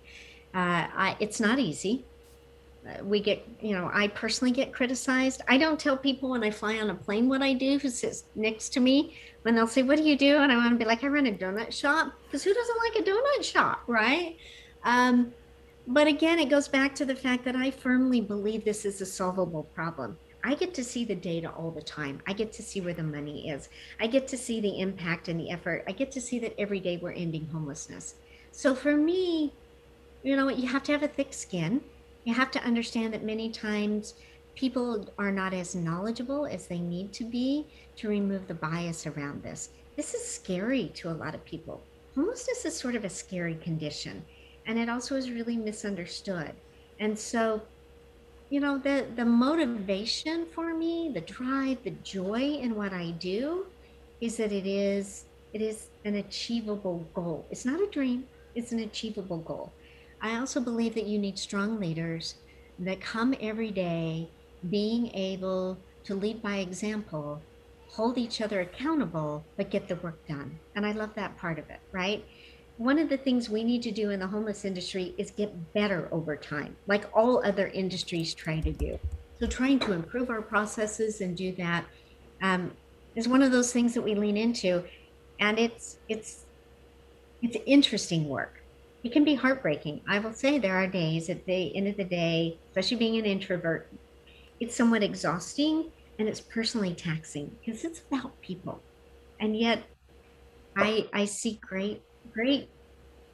Uh, 0.55 0.87
I, 0.95 1.17
it's 1.19 1.41
not 1.41 1.59
easy. 1.59 2.05
Uh, 2.87 3.03
we 3.03 3.19
get, 3.19 3.45
you 3.59 3.73
know, 3.73 3.91
I 3.93 4.07
personally 4.07 4.53
get 4.53 4.71
criticized. 4.71 5.41
I 5.49 5.57
don't 5.57 5.77
tell 5.77 5.97
people 5.97 6.29
when 6.29 6.43
I 6.43 6.51
fly 6.51 6.77
on 6.77 6.89
a 6.91 6.95
plane 6.95 7.27
what 7.27 7.41
I 7.41 7.53
do 7.53 7.77
who 7.77 7.89
sits 7.89 8.23
next 8.35 8.69
to 8.69 8.79
me 8.79 9.17
when 9.41 9.53
they'll 9.53 9.67
say, 9.67 9.83
What 9.83 9.97
do 9.97 10.03
you 10.03 10.17
do? 10.17 10.37
And 10.37 10.51
I 10.51 10.55
want 10.55 10.71
to 10.71 10.77
be 10.77 10.85
like, 10.85 11.03
I 11.03 11.07
run 11.07 11.27
a 11.27 11.31
donut 11.31 11.73
shop 11.73 12.13
because 12.23 12.43
who 12.43 12.53
doesn't 12.53 12.77
like 12.77 13.01
a 13.01 13.09
donut 13.09 13.43
shop, 13.43 13.81
right? 13.87 14.37
Um, 14.83 15.33
but 15.87 16.07
again, 16.07 16.39
it 16.39 16.49
goes 16.49 16.67
back 16.67 16.95
to 16.95 17.05
the 17.05 17.15
fact 17.15 17.43
that 17.45 17.55
I 17.55 17.69
firmly 17.69 18.21
believe 18.21 18.63
this 18.63 18.85
is 18.85 19.01
a 19.01 19.05
solvable 19.05 19.63
problem. 19.75 20.17
I 20.43 20.53
get 20.55 20.73
to 20.75 20.83
see 20.83 21.05
the 21.05 21.15
data 21.15 21.51
all 21.51 21.71
the 21.71 21.81
time. 21.81 22.21
I 22.27 22.33
get 22.33 22.53
to 22.53 22.63
see 22.63 22.79
where 22.79 22.93
the 22.93 23.03
money 23.03 23.49
is. 23.49 23.69
I 23.99 24.07
get 24.07 24.27
to 24.29 24.37
see 24.37 24.61
the 24.61 24.79
impact 24.79 25.27
and 25.27 25.39
the 25.39 25.49
effort. 25.49 25.83
I 25.87 25.91
get 25.91 26.11
to 26.13 26.21
see 26.21 26.39
that 26.39 26.59
every 26.59 26.79
day 26.79 26.97
we're 26.97 27.11
ending 27.11 27.47
homelessness. 27.51 28.15
So 28.51 28.73
for 28.73 28.95
me, 28.95 29.53
you 30.25 30.35
know 30.35 30.45
what? 30.45 30.57
You 30.57 30.67
have 30.67 30.81
to 30.83 30.91
have 30.91 31.03
a 31.03 31.07
thick 31.07 31.33
skin. 31.33 31.81
You 32.23 32.33
have 32.33 32.49
to 32.51 32.63
understand 32.63 33.13
that 33.13 33.23
many 33.23 33.51
times 33.51 34.15
people 34.55 35.07
are 35.19 35.31
not 35.31 35.53
as 35.53 35.75
knowledgeable 35.75 36.47
as 36.47 36.65
they 36.65 36.79
need 36.79 37.13
to 37.13 37.23
be 37.23 37.67
to 37.97 38.09
remove 38.09 38.47
the 38.47 38.55
bias 38.55 39.05
around 39.05 39.43
this. 39.43 39.69
This 39.95 40.15
is 40.15 40.25
scary 40.27 40.91
to 40.95 41.09
a 41.09 41.19
lot 41.21 41.35
of 41.35 41.45
people. 41.45 41.83
Homelessness 42.15 42.65
is 42.65 42.75
sort 42.75 42.95
of 42.95 43.05
a 43.05 43.09
scary 43.09 43.53
condition, 43.55 44.25
and 44.65 44.79
it 44.79 44.89
also 44.89 45.15
is 45.15 45.29
really 45.29 45.57
misunderstood. 45.57 46.53
And 46.99 47.17
so, 47.17 47.61
you 48.49 48.59
know, 48.59 48.79
the 48.79 49.05
the 49.15 49.25
motivation 49.25 50.47
for 50.47 50.73
me, 50.73 51.11
the 51.13 51.21
drive, 51.21 51.83
the 51.83 51.91
joy 52.03 52.57
in 52.59 52.73
what 52.73 52.93
I 52.93 53.11
do 53.11 53.67
is 54.21 54.38
that 54.38 54.51
it 54.51 54.65
is 54.65 55.25
it 55.53 55.61
is 55.61 55.89
an 56.03 56.15
achievable 56.15 57.05
goal. 57.13 57.45
It's 57.51 57.65
not 57.65 57.79
a 57.79 57.88
dream, 57.88 58.25
it's 58.55 58.71
an 58.71 58.79
achievable 58.79 59.39
goal. 59.39 59.71
I 60.25 60.38
also 60.38 60.59
believe 60.59 60.95
that 60.95 61.05
you 61.05 61.19
need 61.19 61.38
strong 61.38 61.79
leaders 61.79 62.33
that 62.79 62.99
come 62.99 63.35
every 63.39 63.69
day 63.69 64.27
being 64.71 65.13
able 65.13 65.77
to 66.03 66.15
lead 66.15 66.41
by 66.41 66.55
example, 66.55 67.43
hold 67.89 68.17
each 68.17 68.41
other 68.41 68.61
accountable, 68.61 69.45
but 69.55 69.69
get 69.69 69.88
the 69.88 69.97
work 69.97 70.25
done. 70.27 70.57
And 70.75 70.83
I 70.83 70.93
love 70.93 71.13
that 71.13 71.38
part 71.38 71.59
of 71.59 71.69
it, 71.69 71.79
right? 71.91 72.25
One 72.77 72.97
of 72.97 73.07
the 73.07 73.17
things 73.17 73.51
we 73.51 73.63
need 73.63 73.83
to 73.83 73.91
do 73.91 74.09
in 74.09 74.19
the 74.19 74.25
homeless 74.25 74.65
industry 74.65 75.13
is 75.19 75.29
get 75.29 75.73
better 75.75 76.09
over 76.11 76.35
time, 76.35 76.75
like 76.88 77.05
all 77.13 77.45
other 77.45 77.67
industries 77.67 78.33
try 78.33 78.59
to 78.61 78.71
do. 78.71 78.97
So, 79.39 79.45
trying 79.45 79.77
to 79.81 79.91
improve 79.91 80.31
our 80.31 80.41
processes 80.41 81.21
and 81.21 81.38
do 81.38 81.51
that 81.57 81.85
um, 82.41 82.71
is 83.15 83.27
one 83.27 83.43
of 83.43 83.51
those 83.51 83.71
things 83.71 83.93
that 83.93 84.01
we 84.01 84.15
lean 84.15 84.38
into, 84.38 84.83
and 85.39 85.59
it's 85.59 85.97
it's 86.09 86.45
it's 87.43 87.57
interesting 87.67 88.27
work. 88.27 88.64
It 89.05 89.11
can 89.11 89.23
be 89.23 89.35
heartbreaking. 89.35 90.01
I 90.07 90.17
will 90.17 90.33
say 90.33 90.57
there 90.57 90.75
are 90.75 90.87
days 90.87 91.29
at 91.29 91.45
the 91.45 91.77
end 91.77 91.87
of 91.87 91.95
the 91.95 92.03
day, 92.03 92.57
especially 92.71 92.97
being 92.97 93.17
an 93.17 93.25
introvert, 93.25 93.87
it's 94.59 94.75
somewhat 94.75 95.03
exhausting 95.03 95.91
and 96.17 96.27
it's 96.27 96.41
personally 96.41 96.95
taxing 96.95 97.55
because 97.63 97.85
it's 97.85 98.01
about 98.01 98.41
people. 98.41 98.81
And 99.39 99.55
yet 99.55 99.83
I 100.75 101.07
I 101.13 101.25
see 101.25 101.59
great, 101.61 102.01
great 102.33 102.67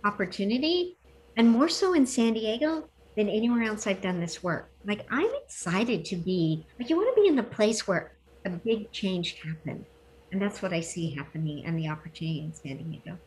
opportunity 0.03 0.97
and 1.38 1.49
more 1.49 1.69
so 1.69 1.93
in 1.93 2.05
San 2.05 2.34
Diego 2.34 2.89
than 3.15 3.29
anywhere 3.29 3.63
else 3.63 3.88
I've 3.88 4.01
done 4.01 4.19
this 4.19 4.43
work. 4.43 4.69
Like 4.84 5.07
I'm 5.10 5.31
excited 5.45 6.03
to 6.03 6.17
be 6.17 6.65
like 6.77 6.89
you 6.89 6.97
want 6.97 7.15
to 7.15 7.21
be 7.21 7.29
in 7.29 7.38
the 7.38 7.43
place 7.43 7.88
where 7.88 8.12
a 8.43 8.49
big 8.49 8.91
change 8.91 9.38
happened. 9.41 9.86
And 10.34 10.41
that's 10.41 10.62
what 10.62 10.73
I 10.73 10.81
see 10.81 11.12
happening 11.12 11.63
and 11.63 11.79
the 11.79 11.88
opportunity 11.88 12.41
in 12.41 12.53
San 12.53 12.75
Diego. 12.75 13.17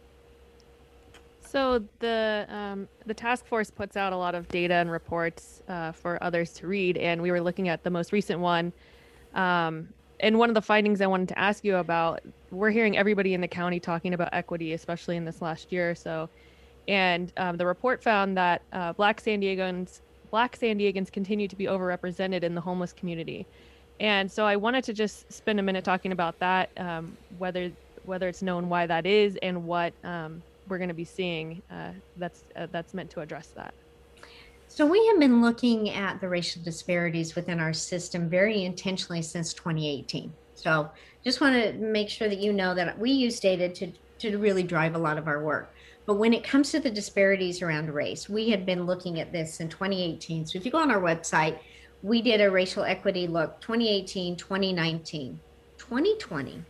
So 1.54 1.84
the 2.00 2.46
um, 2.48 2.88
the 3.06 3.14
task 3.14 3.46
force 3.46 3.70
puts 3.70 3.96
out 3.96 4.12
a 4.12 4.16
lot 4.16 4.34
of 4.34 4.48
data 4.48 4.74
and 4.74 4.90
reports 4.90 5.62
uh, 5.68 5.92
for 5.92 6.20
others 6.20 6.52
to 6.54 6.66
read, 6.66 6.96
and 6.96 7.22
we 7.22 7.30
were 7.30 7.40
looking 7.40 7.68
at 7.68 7.84
the 7.84 7.90
most 7.90 8.10
recent 8.10 8.40
one. 8.40 8.72
Um, 9.36 9.88
and 10.18 10.36
one 10.36 10.50
of 10.50 10.56
the 10.56 10.62
findings 10.62 11.00
I 11.00 11.06
wanted 11.06 11.28
to 11.28 11.38
ask 11.38 11.64
you 11.64 11.76
about, 11.76 12.22
we're 12.50 12.70
hearing 12.70 12.96
everybody 12.96 13.34
in 13.34 13.40
the 13.40 13.46
county 13.46 13.78
talking 13.78 14.14
about 14.14 14.30
equity, 14.32 14.72
especially 14.72 15.16
in 15.16 15.24
this 15.24 15.40
last 15.40 15.70
year 15.70 15.88
or 15.88 15.94
so. 15.94 16.28
And 16.88 17.32
um, 17.36 17.56
the 17.56 17.66
report 17.66 18.02
found 18.02 18.36
that 18.36 18.62
uh, 18.72 18.92
Black 18.94 19.20
San 19.20 19.40
Diegans, 19.40 20.00
Black 20.32 20.56
San 20.56 20.76
Diegans 20.76 21.12
continue 21.12 21.46
to 21.46 21.54
be 21.54 21.66
overrepresented 21.66 22.42
in 22.42 22.56
the 22.56 22.60
homeless 22.60 22.92
community. 22.92 23.46
And 24.00 24.28
so 24.28 24.44
I 24.44 24.56
wanted 24.56 24.82
to 24.84 24.92
just 24.92 25.32
spend 25.32 25.60
a 25.60 25.62
minute 25.62 25.84
talking 25.84 26.10
about 26.10 26.36
that, 26.40 26.70
um, 26.78 27.16
whether 27.38 27.70
whether 28.06 28.26
it's 28.26 28.42
known 28.42 28.68
why 28.68 28.88
that 28.88 29.06
is, 29.06 29.38
and 29.40 29.64
what 29.64 29.94
um, 30.02 30.42
we're 30.68 30.78
going 30.78 30.88
to 30.88 30.94
be 30.94 31.04
seeing 31.04 31.62
uh, 31.70 31.90
that's 32.16 32.44
uh, 32.56 32.66
that's 32.70 32.94
meant 32.94 33.10
to 33.10 33.20
address 33.20 33.48
that. 33.48 33.74
So 34.68 34.86
we 34.86 35.06
have 35.06 35.20
been 35.20 35.40
looking 35.40 35.90
at 35.90 36.20
the 36.20 36.28
racial 36.28 36.62
disparities 36.62 37.36
within 37.36 37.60
our 37.60 37.72
system 37.72 38.28
very 38.28 38.64
intentionally 38.64 39.22
since 39.22 39.52
2018. 39.52 40.32
So 40.54 40.90
just 41.22 41.40
want 41.40 41.54
to 41.54 41.72
make 41.74 42.08
sure 42.08 42.28
that 42.28 42.38
you 42.38 42.52
know 42.52 42.74
that 42.74 42.98
we 42.98 43.10
use 43.10 43.38
data 43.38 43.68
to, 43.68 43.92
to 44.18 44.36
really 44.38 44.62
drive 44.62 44.94
a 44.94 44.98
lot 44.98 45.18
of 45.18 45.28
our 45.28 45.42
work. 45.42 45.72
But 46.06 46.14
when 46.14 46.32
it 46.32 46.44
comes 46.44 46.70
to 46.72 46.80
the 46.80 46.90
disparities 46.90 47.62
around 47.62 47.92
race, 47.92 48.28
we 48.28 48.50
had 48.50 48.66
been 48.66 48.84
looking 48.84 49.20
at 49.20 49.32
this 49.32 49.60
in 49.60 49.68
2018. 49.68 50.46
So 50.46 50.58
if 50.58 50.64
you 50.64 50.72
go 50.72 50.78
on 50.78 50.90
our 50.90 51.00
website, 51.00 51.58
we 52.02 52.20
did 52.20 52.40
a 52.40 52.50
racial 52.50 52.84
equity 52.84 53.26
look 53.26 53.60
2018, 53.60 54.36
2019, 54.36 55.40
2020. 55.78 56.62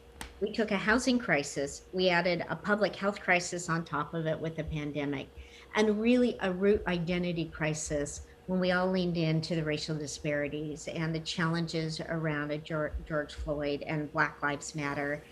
We 0.44 0.52
took 0.52 0.72
a 0.72 0.76
housing 0.76 1.18
crisis, 1.18 1.85
we 1.94 2.11
added 2.11 2.44
a 2.50 2.54
public 2.54 2.94
health 2.94 3.18
crisis 3.18 3.70
on 3.70 3.83
top 3.83 4.12
of 4.12 4.26
it 4.26 4.38
with 4.38 4.57
the 4.57 4.64
pandemic, 4.64 5.26
and 5.74 5.98
really 5.98 6.37
a 6.42 6.52
root 6.52 6.83
identity 6.87 7.46
crisis 7.46 8.26
when 8.46 8.61
we 8.61 8.70
all 8.72 8.90
leaned 8.90 9.16
into 9.16 9.57
the 9.57 9.64
racial 9.64 9.96
disparities 9.96 10.87
and 10.87 11.14
the 11.14 11.20
challenges 11.20 11.98
around 12.11 12.52
George 12.62 13.33
Floyd 13.33 13.85
and 13.87 14.12
Black 14.12 14.42
Lives 14.42 14.74
Matter. 14.74 15.24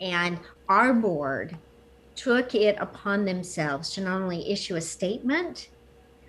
And 0.00 0.38
our 0.68 0.94
board 0.94 1.56
took 2.14 2.54
it 2.54 2.76
upon 2.78 3.24
themselves 3.24 3.90
to 3.94 4.02
not 4.02 4.22
only 4.22 4.52
issue 4.52 4.76
a 4.76 4.80
statement, 4.80 5.70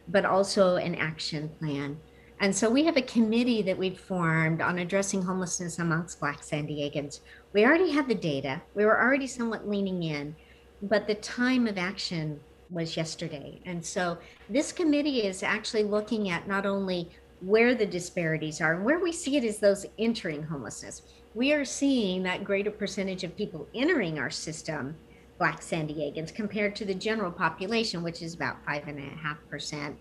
but 0.08 0.26
also 0.26 0.78
an 0.78 0.96
action 0.96 1.48
plan. 1.60 2.00
And 2.40 2.56
so 2.56 2.72
we 2.72 2.86
have 2.86 2.98
a 2.98 3.04
committee 3.04 3.62
that 3.62 3.78
we've 3.78 4.00
formed 4.00 4.62
on 4.62 4.80
addressing 4.80 5.22
homelessness 5.22 5.78
amongst 5.78 6.20
Black 6.20 6.42
San 6.42 6.66
Diegans. 6.66 7.20
We 7.54 7.66
already 7.66 7.92
had 7.92 8.08
the 8.08 8.16
data, 8.16 8.62
we 8.76 8.86
were 8.86 9.02
already 9.02 9.28
somewhat 9.28 9.68
leaning 9.68 10.04
in, 10.04 10.36
but 10.82 11.06
the 11.06 11.16
time 11.16 11.68
of 11.68 11.78
action 11.78 12.40
was 12.70 12.96
yesterday. 12.96 13.60
And 13.66 13.86
so 13.86 14.18
this 14.50 14.72
committee 14.72 15.24
is 15.24 15.44
actually 15.44 15.84
looking 15.84 16.30
at 16.30 16.48
not 16.48 16.66
only 16.66 17.10
where 17.42 17.76
the 17.76 17.86
disparities 17.86 18.62
are 18.62 18.76
and 18.76 18.86
where 18.86 19.00
we 19.00 19.12
see 19.12 19.36
it 19.36 19.44
is 19.44 19.58
those 19.58 19.86
entering 20.00 20.44
homelessness. 20.44 21.02
We 21.34 21.52
are 21.54 21.66
seeing 21.66 22.24
that 22.24 22.44
greater 22.44 22.72
percentage 22.72 23.24
of 23.24 23.36
people 23.36 23.68
entering 23.74 24.20
our 24.20 24.30
system, 24.30 24.96
Black 25.38 25.62
San 25.62 25.88
Diegans, 25.88 26.34
compared 26.34 26.76
to 26.78 26.86
the 26.86 26.94
general 26.94 27.32
population, 27.32 28.04
which 28.04 28.22
is 28.22 28.34
about 28.34 28.64
five 28.66 28.88
and 28.88 29.00
a 29.00 29.18
half 29.18 29.38
percent. 29.50 29.98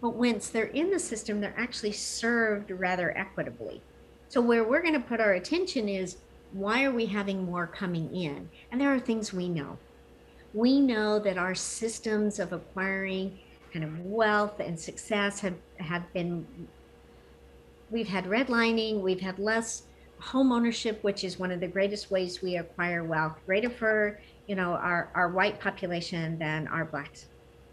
But 0.00 0.14
once 0.14 0.48
they're 0.48 0.64
in 0.64 0.90
the 0.90 0.98
system, 0.98 1.40
they're 1.40 1.54
actually 1.56 1.92
served 1.92 2.70
rather 2.70 3.16
equitably. 3.16 3.82
So, 4.28 4.40
where 4.40 4.64
we're 4.64 4.82
going 4.82 4.94
to 4.94 5.00
put 5.00 5.20
our 5.20 5.32
attention 5.32 5.88
is 5.88 6.16
why 6.52 6.84
are 6.84 6.90
we 6.90 7.06
having 7.06 7.44
more 7.44 7.66
coming 7.66 8.14
in? 8.14 8.48
And 8.70 8.80
there 8.80 8.92
are 8.92 9.00
things 9.00 9.32
we 9.32 9.48
know. 9.48 9.78
We 10.52 10.80
know 10.80 11.18
that 11.20 11.38
our 11.38 11.54
systems 11.54 12.38
of 12.38 12.52
acquiring 12.52 13.38
kind 13.72 13.84
of 13.84 14.00
wealth 14.00 14.58
and 14.58 14.78
success 14.78 15.40
have, 15.40 15.54
have 15.76 16.12
been, 16.12 16.46
we've 17.90 18.08
had 18.08 18.24
redlining, 18.24 19.00
we've 19.00 19.20
had 19.20 19.38
less 19.38 19.84
home 20.18 20.52
ownership, 20.52 21.02
which 21.02 21.24
is 21.24 21.38
one 21.38 21.50
of 21.50 21.60
the 21.60 21.68
greatest 21.68 22.10
ways 22.10 22.42
we 22.42 22.56
acquire 22.56 23.04
wealth, 23.04 23.38
greater 23.46 23.70
for, 23.70 24.20
you 24.46 24.56
know, 24.56 24.72
our, 24.72 25.08
our 25.14 25.30
white 25.30 25.60
population 25.60 26.38
than 26.38 26.66
our 26.68 26.84
blacks, 26.84 27.26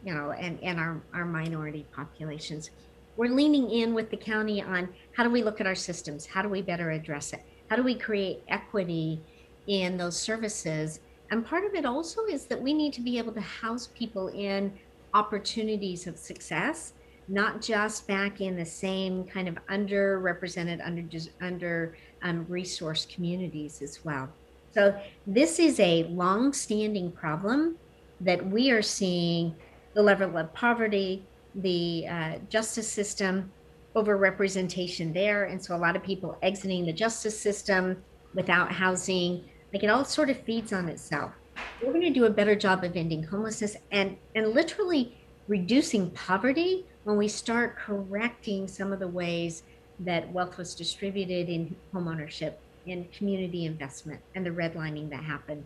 you 0.05 0.13
know, 0.13 0.31
and, 0.31 0.61
and 0.63 0.79
our, 0.79 1.01
our 1.13 1.25
minority 1.25 1.85
populations. 1.93 2.69
We're 3.17 3.33
leaning 3.33 3.71
in 3.71 3.95
with 3.95 4.11
the 4.11 4.17
county 4.17 4.61
on 4.61 4.89
how 5.13 5.23
do 5.23 5.31
we 5.31 5.41
look 5.41 5.59
at 5.59 5.65
our 5.65 5.75
systems? 5.75 6.27
How 6.27 6.43
do 6.43 6.49
we 6.49 6.61
better 6.61 6.91
address 6.91 7.33
it? 7.33 7.41
How 7.69 7.75
do 7.75 7.83
we 7.83 7.95
create 7.95 8.43
equity 8.47 9.21
in 9.67 9.97
those 9.97 10.17
services? 10.17 10.99
And 11.31 11.45
part 11.45 11.65
of 11.65 11.75
it 11.75 11.85
also 11.85 12.25
is 12.25 12.45
that 12.45 12.61
we 12.61 12.73
need 12.73 12.93
to 12.93 13.01
be 13.01 13.17
able 13.17 13.33
to 13.33 13.41
house 13.41 13.89
people 13.93 14.29
in 14.29 14.71
opportunities 15.13 16.07
of 16.07 16.17
success, 16.17 16.93
not 17.27 17.61
just 17.61 18.07
back 18.07 18.39
in 18.39 18.55
the 18.55 18.65
same 18.65 19.25
kind 19.25 19.49
of 19.49 19.57
underrepresented, 19.69 20.85
under 20.85 21.03
under 21.41 21.97
um, 22.23 22.45
resource 22.47 23.05
communities 23.13 23.81
as 23.81 24.05
well. 24.05 24.29
So 24.73 24.97
this 25.25 25.59
is 25.59 25.79
a 25.79 26.03
long-standing 26.05 27.11
problem 27.11 27.77
that 28.21 28.45
we 28.45 28.71
are 28.71 28.81
seeing 28.81 29.55
the 29.93 30.01
level 30.01 30.37
of 30.37 30.53
poverty, 30.53 31.23
the 31.55 32.07
uh, 32.07 32.37
justice 32.49 32.87
system, 32.87 33.51
overrepresentation 33.97 35.13
there. 35.13 35.45
And 35.45 35.63
so 35.63 35.75
a 35.75 35.77
lot 35.77 35.95
of 35.95 36.03
people 36.03 36.37
exiting 36.41 36.85
the 36.85 36.93
justice 36.93 37.39
system 37.39 38.03
without 38.33 38.71
housing, 38.71 39.43
like 39.73 39.83
it 39.83 39.89
all 39.89 40.05
sort 40.05 40.29
of 40.29 40.39
feeds 40.41 40.71
on 40.71 40.87
itself. 40.87 41.31
We're 41.81 41.91
going 41.91 42.01
to 42.03 42.11
do 42.11 42.25
a 42.25 42.29
better 42.29 42.55
job 42.55 42.83
of 42.83 42.95
ending 42.95 43.23
homelessness 43.23 43.75
and, 43.91 44.15
and 44.35 44.49
literally 44.49 45.17
reducing 45.47 46.11
poverty 46.11 46.85
when 47.03 47.17
we 47.17 47.27
start 47.27 47.77
correcting 47.77 48.67
some 48.67 48.93
of 48.93 48.99
the 48.99 49.07
ways 49.07 49.63
that 49.99 50.31
wealth 50.31 50.57
was 50.57 50.75
distributed 50.75 51.49
in 51.49 51.75
homeownership, 51.93 52.53
in 52.85 53.05
community 53.05 53.65
investment, 53.65 54.21
and 54.35 54.45
the 54.45 54.49
redlining 54.51 55.09
that 55.09 55.23
happened. 55.23 55.65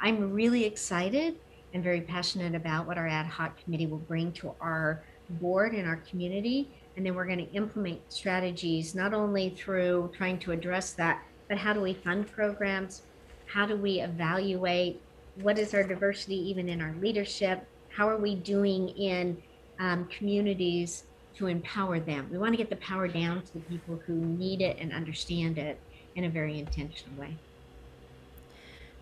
I'm 0.00 0.32
really 0.32 0.64
excited 0.64 1.36
and 1.72 1.82
very 1.82 2.00
passionate 2.02 2.54
about 2.54 2.86
what 2.86 2.98
our 2.98 3.06
ad 3.06 3.26
hoc 3.26 3.62
committee 3.62 3.86
will 3.86 3.98
bring 3.98 4.32
to 4.32 4.52
our 4.60 5.02
board 5.30 5.72
and 5.72 5.86
our 5.86 5.96
community 5.96 6.68
and 7.00 7.06
then 7.06 7.14
we're 7.14 7.24
going 7.24 7.38
to 7.38 7.50
implement 7.52 7.98
strategies 8.12 8.94
not 8.94 9.14
only 9.14 9.48
through 9.48 10.12
trying 10.14 10.38
to 10.38 10.52
address 10.52 10.92
that, 10.92 11.22
but 11.48 11.56
how 11.56 11.72
do 11.72 11.80
we 11.80 11.94
fund 11.94 12.30
programs? 12.30 13.00
How 13.46 13.64
do 13.64 13.74
we 13.74 14.00
evaluate? 14.00 15.00
What 15.36 15.58
is 15.58 15.72
our 15.72 15.82
diversity 15.82 16.36
even 16.50 16.68
in 16.68 16.82
our 16.82 16.94
leadership? 17.00 17.66
How 17.88 18.06
are 18.06 18.18
we 18.18 18.34
doing 18.34 18.90
in 18.90 19.42
um, 19.78 20.08
communities 20.08 21.04
to 21.36 21.46
empower 21.46 22.00
them? 22.00 22.28
We 22.30 22.36
want 22.36 22.52
to 22.52 22.58
get 22.58 22.68
the 22.68 22.76
power 22.76 23.08
down 23.08 23.40
to 23.44 23.52
the 23.54 23.60
people 23.60 23.98
who 24.04 24.12
need 24.12 24.60
it 24.60 24.76
and 24.78 24.92
understand 24.92 25.56
it 25.56 25.80
in 26.16 26.24
a 26.24 26.28
very 26.28 26.58
intentional 26.58 27.18
way. 27.18 27.34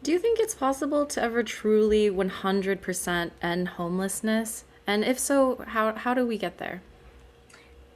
Do 0.04 0.12
you 0.12 0.20
think 0.20 0.38
it's 0.38 0.54
possible 0.54 1.04
to 1.04 1.20
ever 1.20 1.42
truly 1.42 2.08
100% 2.08 3.30
end 3.42 3.68
homelessness? 3.70 4.64
And 4.86 5.04
if 5.04 5.18
so, 5.18 5.64
how, 5.66 5.94
how 5.94 6.14
do 6.14 6.24
we 6.24 6.38
get 6.38 6.58
there? 6.58 6.80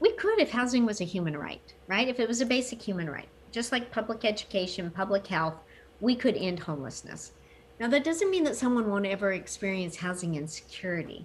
We 0.02 0.10
could 0.14 0.40
if 0.40 0.50
housing 0.50 0.84
was 0.84 1.00
a 1.00 1.04
human 1.04 1.36
right, 1.36 1.72
right? 1.86 2.08
If 2.08 2.18
it 2.18 2.26
was 2.26 2.40
a 2.40 2.46
basic 2.46 2.82
human 2.82 3.08
right, 3.08 3.28
just 3.52 3.70
like 3.70 3.92
public 3.92 4.24
education, 4.24 4.90
public 4.90 5.24
health, 5.24 5.54
we 6.00 6.16
could 6.16 6.36
end 6.36 6.58
homelessness. 6.58 7.30
Now, 7.78 7.86
that 7.86 8.02
doesn't 8.02 8.30
mean 8.30 8.42
that 8.42 8.56
someone 8.56 8.90
won't 8.90 9.06
ever 9.06 9.32
experience 9.32 9.94
housing 9.94 10.34
insecurity, 10.34 11.24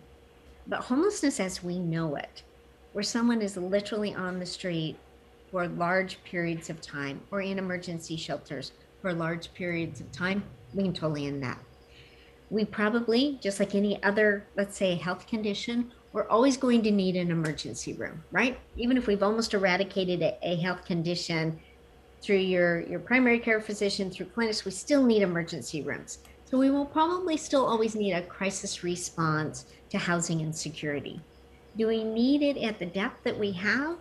but 0.68 0.82
homelessness 0.82 1.40
as 1.40 1.64
we 1.64 1.80
know 1.80 2.18
it, 2.18 2.44
where 2.94 3.04
someone 3.04 3.42
is 3.42 3.58
literally 3.58 4.14
on 4.14 4.38
the 4.38 4.46
street 4.46 4.96
for 5.50 5.68
large 5.68 6.24
periods 6.24 6.70
of 6.70 6.80
time 6.80 7.20
or 7.32 7.42
in 7.42 7.58
emergency 7.58 8.16
shelters 8.16 8.74
for 9.02 9.12
large 9.12 9.52
periods 9.56 10.02
of 10.02 10.12
time, 10.12 10.44
we 10.76 10.84
can 10.84 10.94
totally 10.94 11.26
end 11.26 11.42
that. 11.42 11.58
We 12.52 12.64
probably, 12.64 13.40
just 13.42 13.60
like 13.60 13.74
any 13.74 14.02
other, 14.04 14.46
let's 14.56 14.78
say, 14.78 14.94
health 14.94 15.26
condition, 15.26 15.92
we're 16.14 16.28
always 16.28 16.58
going 16.58 16.82
to 16.84 16.92
need 16.92 17.16
an 17.16 17.32
emergency 17.32 17.94
room, 17.94 18.24
right? 18.32 18.60
Even 18.76 18.98
if 18.98 19.08
we've 19.08 19.24
almost 19.24 19.54
eradicated 19.54 20.22
a, 20.22 20.38
a 20.42 20.56
health 20.56 20.86
condition 20.86 21.60
through 22.22 22.38
your, 22.38 22.82
your 22.82 23.00
primary 23.00 23.40
care 23.40 23.62
physician, 23.62 24.10
through 24.10 24.28
clinics, 24.28 24.66
we 24.66 24.72
still 24.72 25.04
need 25.04 25.22
emergency 25.22 25.82
rooms. 25.84 26.20
So 26.46 26.58
we 26.58 26.72
will 26.72 26.86
probably 26.86 27.38
still 27.38 27.66
always 27.66 27.96
need 27.96 28.14
a 28.14 28.22
crisis 28.22 28.84
response 28.84 29.66
to 29.90 29.98
housing 29.98 30.42
insecurity. 30.42 31.20
Do 31.78 31.88
we 31.88 32.04
need 32.04 32.42
it 32.42 32.58
at 32.58 32.80
the 32.80 32.86
depth 32.86 33.24
that 33.24 33.38
we 33.38 33.52
have? 33.52 33.98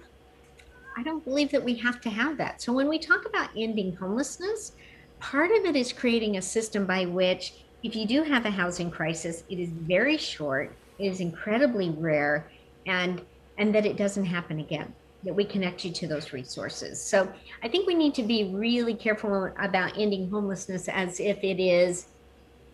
I 0.97 1.03
don't 1.03 1.25
believe 1.25 1.51
that 1.51 1.63
we 1.63 1.75
have 1.75 2.01
to 2.03 2.11
have 2.11 2.39
that. 2.39 2.63
So 2.63 2.73
when 2.73 2.89
we 2.89 2.99
talk 2.99 3.27
about 3.27 3.51
ending 3.57 3.95
homelessness, 3.97 4.73
part 5.21 5.51
of 5.51 5.65
it 5.65 5.77
is 5.77 5.93
creating 5.93 6.37
a 6.37 6.43
system 6.43 6.87
by 6.87 7.05
which 7.05 7.55
if 7.83 7.95
you 7.95 8.07
do 8.07 8.23
have 8.23 8.47
a 8.47 8.51
housing 8.51 8.91
crisis, 8.91 9.45
it 9.51 9.59
is 9.59 9.69
very 9.69 10.17
short 10.17 10.73
is 10.99 11.21
incredibly 11.21 11.91
rare 11.91 12.51
and 12.87 13.23
and 13.59 13.75
that 13.75 13.87
it 13.87 13.97
doesn't 13.97 14.25
happen 14.25 14.61
again 14.61 14.93
that 15.25 15.35
we 15.35 15.45
connect 15.45 15.85
you 15.85 15.91
to 15.91 16.07
those 16.07 16.33
resources. 16.33 17.01
So 17.01 17.33
i 17.63 17.69
think 17.69 17.87
we 17.87 17.95
need 17.95 18.15
to 18.15 18.23
be 18.23 18.53
really 18.55 18.95
careful 18.95 19.53
about 19.59 19.99
ending 19.99 20.31
homelessness 20.31 20.89
as 20.89 21.21
if 21.21 21.43
it 21.43 21.61
is 21.61 22.07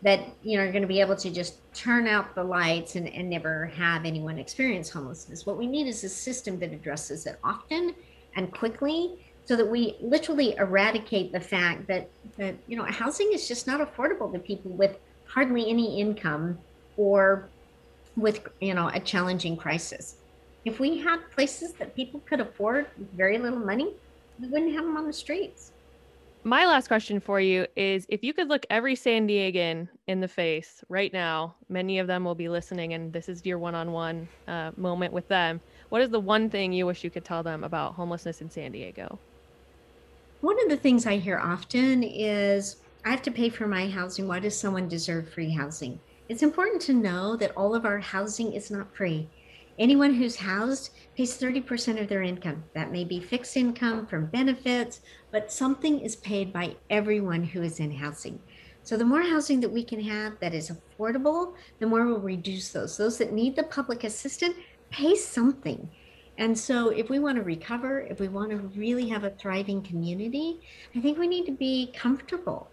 that 0.03 0.21
you 0.43 0.57
know 0.57 0.65
you're 0.65 0.73
going 0.73 0.83
to 0.83 0.89
be 0.89 1.01
able 1.01 1.17
to 1.17 1.31
just 1.31 1.59
turn 1.75 2.07
out 2.07 2.35
the 2.35 2.43
lights 2.43 2.97
and, 2.97 3.09
and 3.09 3.31
never 3.31 3.67
have 3.67 4.05
anyone 4.05 4.39
experience 4.39 4.91
homelessness. 4.91 5.47
What 5.47 5.57
we 5.57 5.67
need 5.67 5.87
is 5.87 6.05
a 6.05 6.09
system 6.09 6.59
that 6.59 6.73
addresses 6.73 7.27
it 7.27 7.39
often 7.45 7.95
and 8.35 8.53
quickly 8.53 9.19
so 9.45 9.57
that 9.57 9.69
we 9.69 9.97
literally 10.01 10.55
eradicate 10.57 11.33
the 11.33 11.41
fact 11.41 11.87
that 11.89 12.09
that 12.37 12.57
you 12.67 12.77
know 12.77 12.85
housing 12.85 13.31
is 13.33 13.49
just 13.49 13.67
not 13.67 13.81
affordable 13.81 14.33
to 14.33 14.39
people 14.39 14.73
with 14.73 14.99
hardly 15.27 15.71
any 15.71 16.01
income 16.01 16.59
or 16.97 17.49
with 18.17 18.47
you 18.61 18.75
know 18.75 18.91
a 18.93 19.01
challenging 19.01 19.57
crisis. 19.57 20.17
If 20.65 20.79
we 20.79 20.99
had 20.99 21.19
places 21.31 21.73
that 21.75 21.97
people 21.97 22.21
could 22.21 22.41
afford 22.41 22.87
with 22.99 23.11
very 23.13 23.39
little 23.39 23.59
money, 23.59 23.95
we 24.41 24.49
wouldn't 24.49 24.75
have 24.75 24.85
them 24.85 24.97
on 24.97 25.07
the 25.07 25.13
streets. 25.13 25.73
My 26.45 26.67
last 26.67 26.89
question 26.89 27.21
for 27.21 27.41
you 27.41 27.67
is 27.77 28.05
if 28.09 28.25
you 28.25 28.35
could 28.35 28.49
look 28.49 28.67
every 28.69 28.97
San 28.97 29.29
Diegan 29.29 29.89
in 30.09 30.21
the 30.21 30.27
face 30.27 30.83
right 30.89 31.13
now, 31.13 31.55
many 31.69 32.01
of 32.01 32.09
them 32.09 32.25
will 32.25 32.35
be 32.35 32.49
listening, 32.49 32.95
and 32.95 33.13
this 33.13 33.29
is 33.29 33.47
your 33.47 33.59
one 33.59 33.77
on 33.77 33.93
one 33.93 34.29
moment 34.77 35.13
with 35.13 35.29
them. 35.29 35.61
What 35.89 36.03
is 36.03 36.11
the 36.11 36.19
one 36.19 36.51
thing 36.51 36.73
you 36.73 36.87
wish 36.87 37.05
you 37.05 37.11
could 37.11 37.25
tell 37.25 37.43
them 37.45 37.63
about 37.63 37.95
homelessness 37.95 38.41
in 38.41 38.51
San 38.51 38.73
Diego? 38.73 39.19
One 40.41 40.61
of 40.65 40.69
the 40.69 40.77
things 40.77 41.07
I 41.07 41.19
hear 41.19 41.39
often 41.39 42.03
is 42.03 42.77
I 43.05 43.11
have 43.11 43.23
to 43.23 43.31
pay 43.31 43.49
for 43.49 43.69
my 43.69 43.89
housing. 43.89 44.27
Why 44.27 44.41
does 44.41 44.59
someone 44.59 44.89
deserve 44.89 45.29
free 45.29 45.51
housing? 45.53 46.01
It's 46.29 46.43
important 46.43 46.81
to 46.83 46.95
know 46.95 47.37
that 47.37 47.57
all 47.57 47.75
of 47.75 47.85
our 47.85 47.99
housing 47.99 48.53
is 48.53 48.71
not 48.71 48.95
free. 48.97 49.29
Anyone 49.79 50.15
who's 50.15 50.37
housed 50.37 50.91
pays 51.17 51.37
30% 51.37 52.01
of 52.01 52.09
their 52.09 52.23
income. 52.23 52.63
That 52.75 52.93
may 52.93 53.05
be 53.05 53.19
fixed 53.19 53.57
income 53.57 54.07
from 54.07 54.27
benefits, 54.27 55.01
but 55.33 55.51
something 55.51 56.01
is 56.01 56.15
paid 56.15 56.53
by 56.53 56.77
everyone 56.91 57.43
who 57.43 57.63
is 57.63 57.81
in 57.81 57.91
housing. 57.91 58.39
So 58.85 58.97
the 58.97 59.05
more 59.05 59.23
housing 59.23 59.61
that 59.61 59.73
we 59.73 59.83
can 59.83 60.01
have 60.01 60.39
that 60.41 60.55
is 60.55 60.71
affordable, 60.71 61.55
the 61.81 61.87
more 61.87 62.07
we'll 62.07 62.21
reduce 62.21 62.71
those. 62.71 62.97
Those 62.97 63.19
that 63.19 63.33
need 63.33 63.57
the 63.57 63.65
public 63.65 64.05
assistance 64.05 64.55
pay 64.91 65.17
something. 65.17 65.89
And 66.39 66.57
so 66.57 66.91
if 66.91 67.11
we 67.11 67.19
want 67.19 67.37
to 67.37 67.43
recover, 67.43 68.01
if 68.01 68.21
we 68.21 68.29
want 68.29 68.51
to 68.51 68.59
really 68.79 69.09
have 69.09 69.25
a 69.25 69.31
thriving 69.31 69.83
community, 69.83 70.61
I 70.95 71.01
think 71.01 71.19
we 71.19 71.27
need 71.27 71.47
to 71.47 71.53
be 71.53 71.93
comfortable 71.95 72.71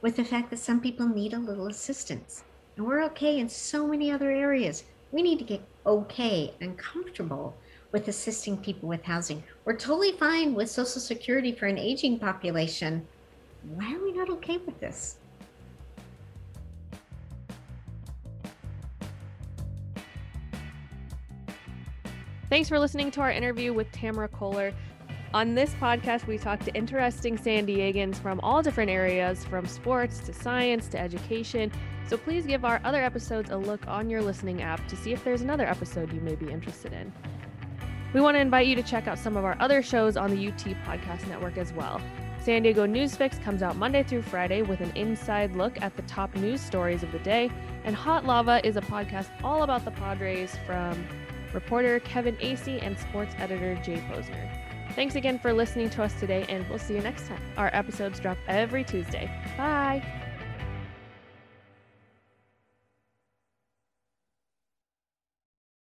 with 0.00 0.16
the 0.16 0.24
fact 0.24 0.50
that 0.50 0.58
some 0.58 0.80
people 0.80 1.06
need 1.06 1.34
a 1.34 1.38
little 1.38 1.66
assistance. 1.66 2.44
And 2.78 2.86
we're 2.86 3.02
okay 3.06 3.40
in 3.40 3.48
so 3.48 3.88
many 3.88 4.12
other 4.12 4.30
areas. 4.30 4.84
We 5.10 5.20
need 5.20 5.40
to 5.40 5.44
get 5.44 5.60
okay 5.84 6.54
and 6.60 6.78
comfortable 6.78 7.56
with 7.90 8.06
assisting 8.06 8.56
people 8.56 8.88
with 8.88 9.02
housing. 9.02 9.42
We're 9.64 9.76
totally 9.76 10.12
fine 10.12 10.54
with 10.54 10.70
Social 10.70 11.00
Security 11.00 11.50
for 11.50 11.66
an 11.66 11.76
aging 11.76 12.20
population. 12.20 13.04
Why 13.74 13.92
are 13.92 14.04
we 14.04 14.12
not 14.12 14.30
okay 14.30 14.58
with 14.58 14.78
this? 14.78 15.16
Thanks 22.48 22.68
for 22.68 22.78
listening 22.78 23.10
to 23.10 23.20
our 23.22 23.32
interview 23.32 23.72
with 23.72 23.90
Tamera 23.90 24.30
Kohler. 24.30 24.72
On 25.34 25.54
this 25.56 25.74
podcast, 25.74 26.28
we 26.28 26.38
talk 26.38 26.60
to 26.60 26.74
interesting 26.76 27.36
San 27.36 27.66
Diegans 27.66 28.16
from 28.16 28.38
all 28.40 28.62
different 28.62 28.88
areas, 28.88 29.44
from 29.44 29.66
sports 29.66 30.20
to 30.20 30.32
science 30.32 30.86
to 30.88 31.00
education 31.00 31.72
so 32.08 32.16
please 32.16 32.46
give 32.46 32.64
our 32.64 32.80
other 32.84 33.04
episodes 33.04 33.50
a 33.50 33.56
look 33.56 33.86
on 33.86 34.08
your 34.08 34.22
listening 34.22 34.62
app 34.62 34.86
to 34.88 34.96
see 34.96 35.12
if 35.12 35.22
there's 35.24 35.42
another 35.42 35.66
episode 35.66 36.10
you 36.12 36.22
may 36.22 36.34
be 36.34 36.50
interested 36.50 36.94
in. 36.94 37.12
We 38.14 38.22
want 38.22 38.36
to 38.36 38.40
invite 38.40 38.66
you 38.66 38.74
to 38.76 38.82
check 38.82 39.06
out 39.06 39.18
some 39.18 39.36
of 39.36 39.44
our 39.44 39.56
other 39.60 39.82
shows 39.82 40.16
on 40.16 40.30
the 40.30 40.48
UT 40.48 40.64
Podcast 40.86 41.28
Network 41.28 41.58
as 41.58 41.70
well. 41.74 42.00
San 42.40 42.62
Diego 42.62 42.86
Newsfix 42.86 43.42
comes 43.42 43.62
out 43.62 43.76
Monday 43.76 44.02
through 44.02 44.22
Friday 44.22 44.62
with 44.62 44.80
an 44.80 44.90
inside 44.96 45.54
look 45.54 45.82
at 45.82 45.94
the 45.96 46.02
top 46.02 46.34
news 46.36 46.62
stories 46.62 47.02
of 47.02 47.12
the 47.12 47.18
day, 47.18 47.50
and 47.84 47.94
Hot 47.94 48.24
Lava 48.24 48.66
is 48.66 48.78
a 48.78 48.80
podcast 48.80 49.28
all 49.44 49.62
about 49.62 49.84
the 49.84 49.90
Padres 49.90 50.56
from 50.64 51.06
reporter 51.52 52.00
Kevin 52.00 52.36
Acee 52.36 52.82
and 52.82 52.98
sports 52.98 53.34
editor 53.36 53.74
Jay 53.82 54.02
Posner. 54.10 54.48
Thanks 54.94 55.14
again 55.14 55.38
for 55.38 55.52
listening 55.52 55.90
to 55.90 56.02
us 56.02 56.18
today, 56.18 56.46
and 56.48 56.66
we'll 56.70 56.78
see 56.78 56.94
you 56.94 57.02
next 57.02 57.26
time. 57.26 57.42
Our 57.58 57.68
episodes 57.74 58.18
drop 58.18 58.38
every 58.48 58.82
Tuesday. 58.82 59.30
Bye. 59.58 60.17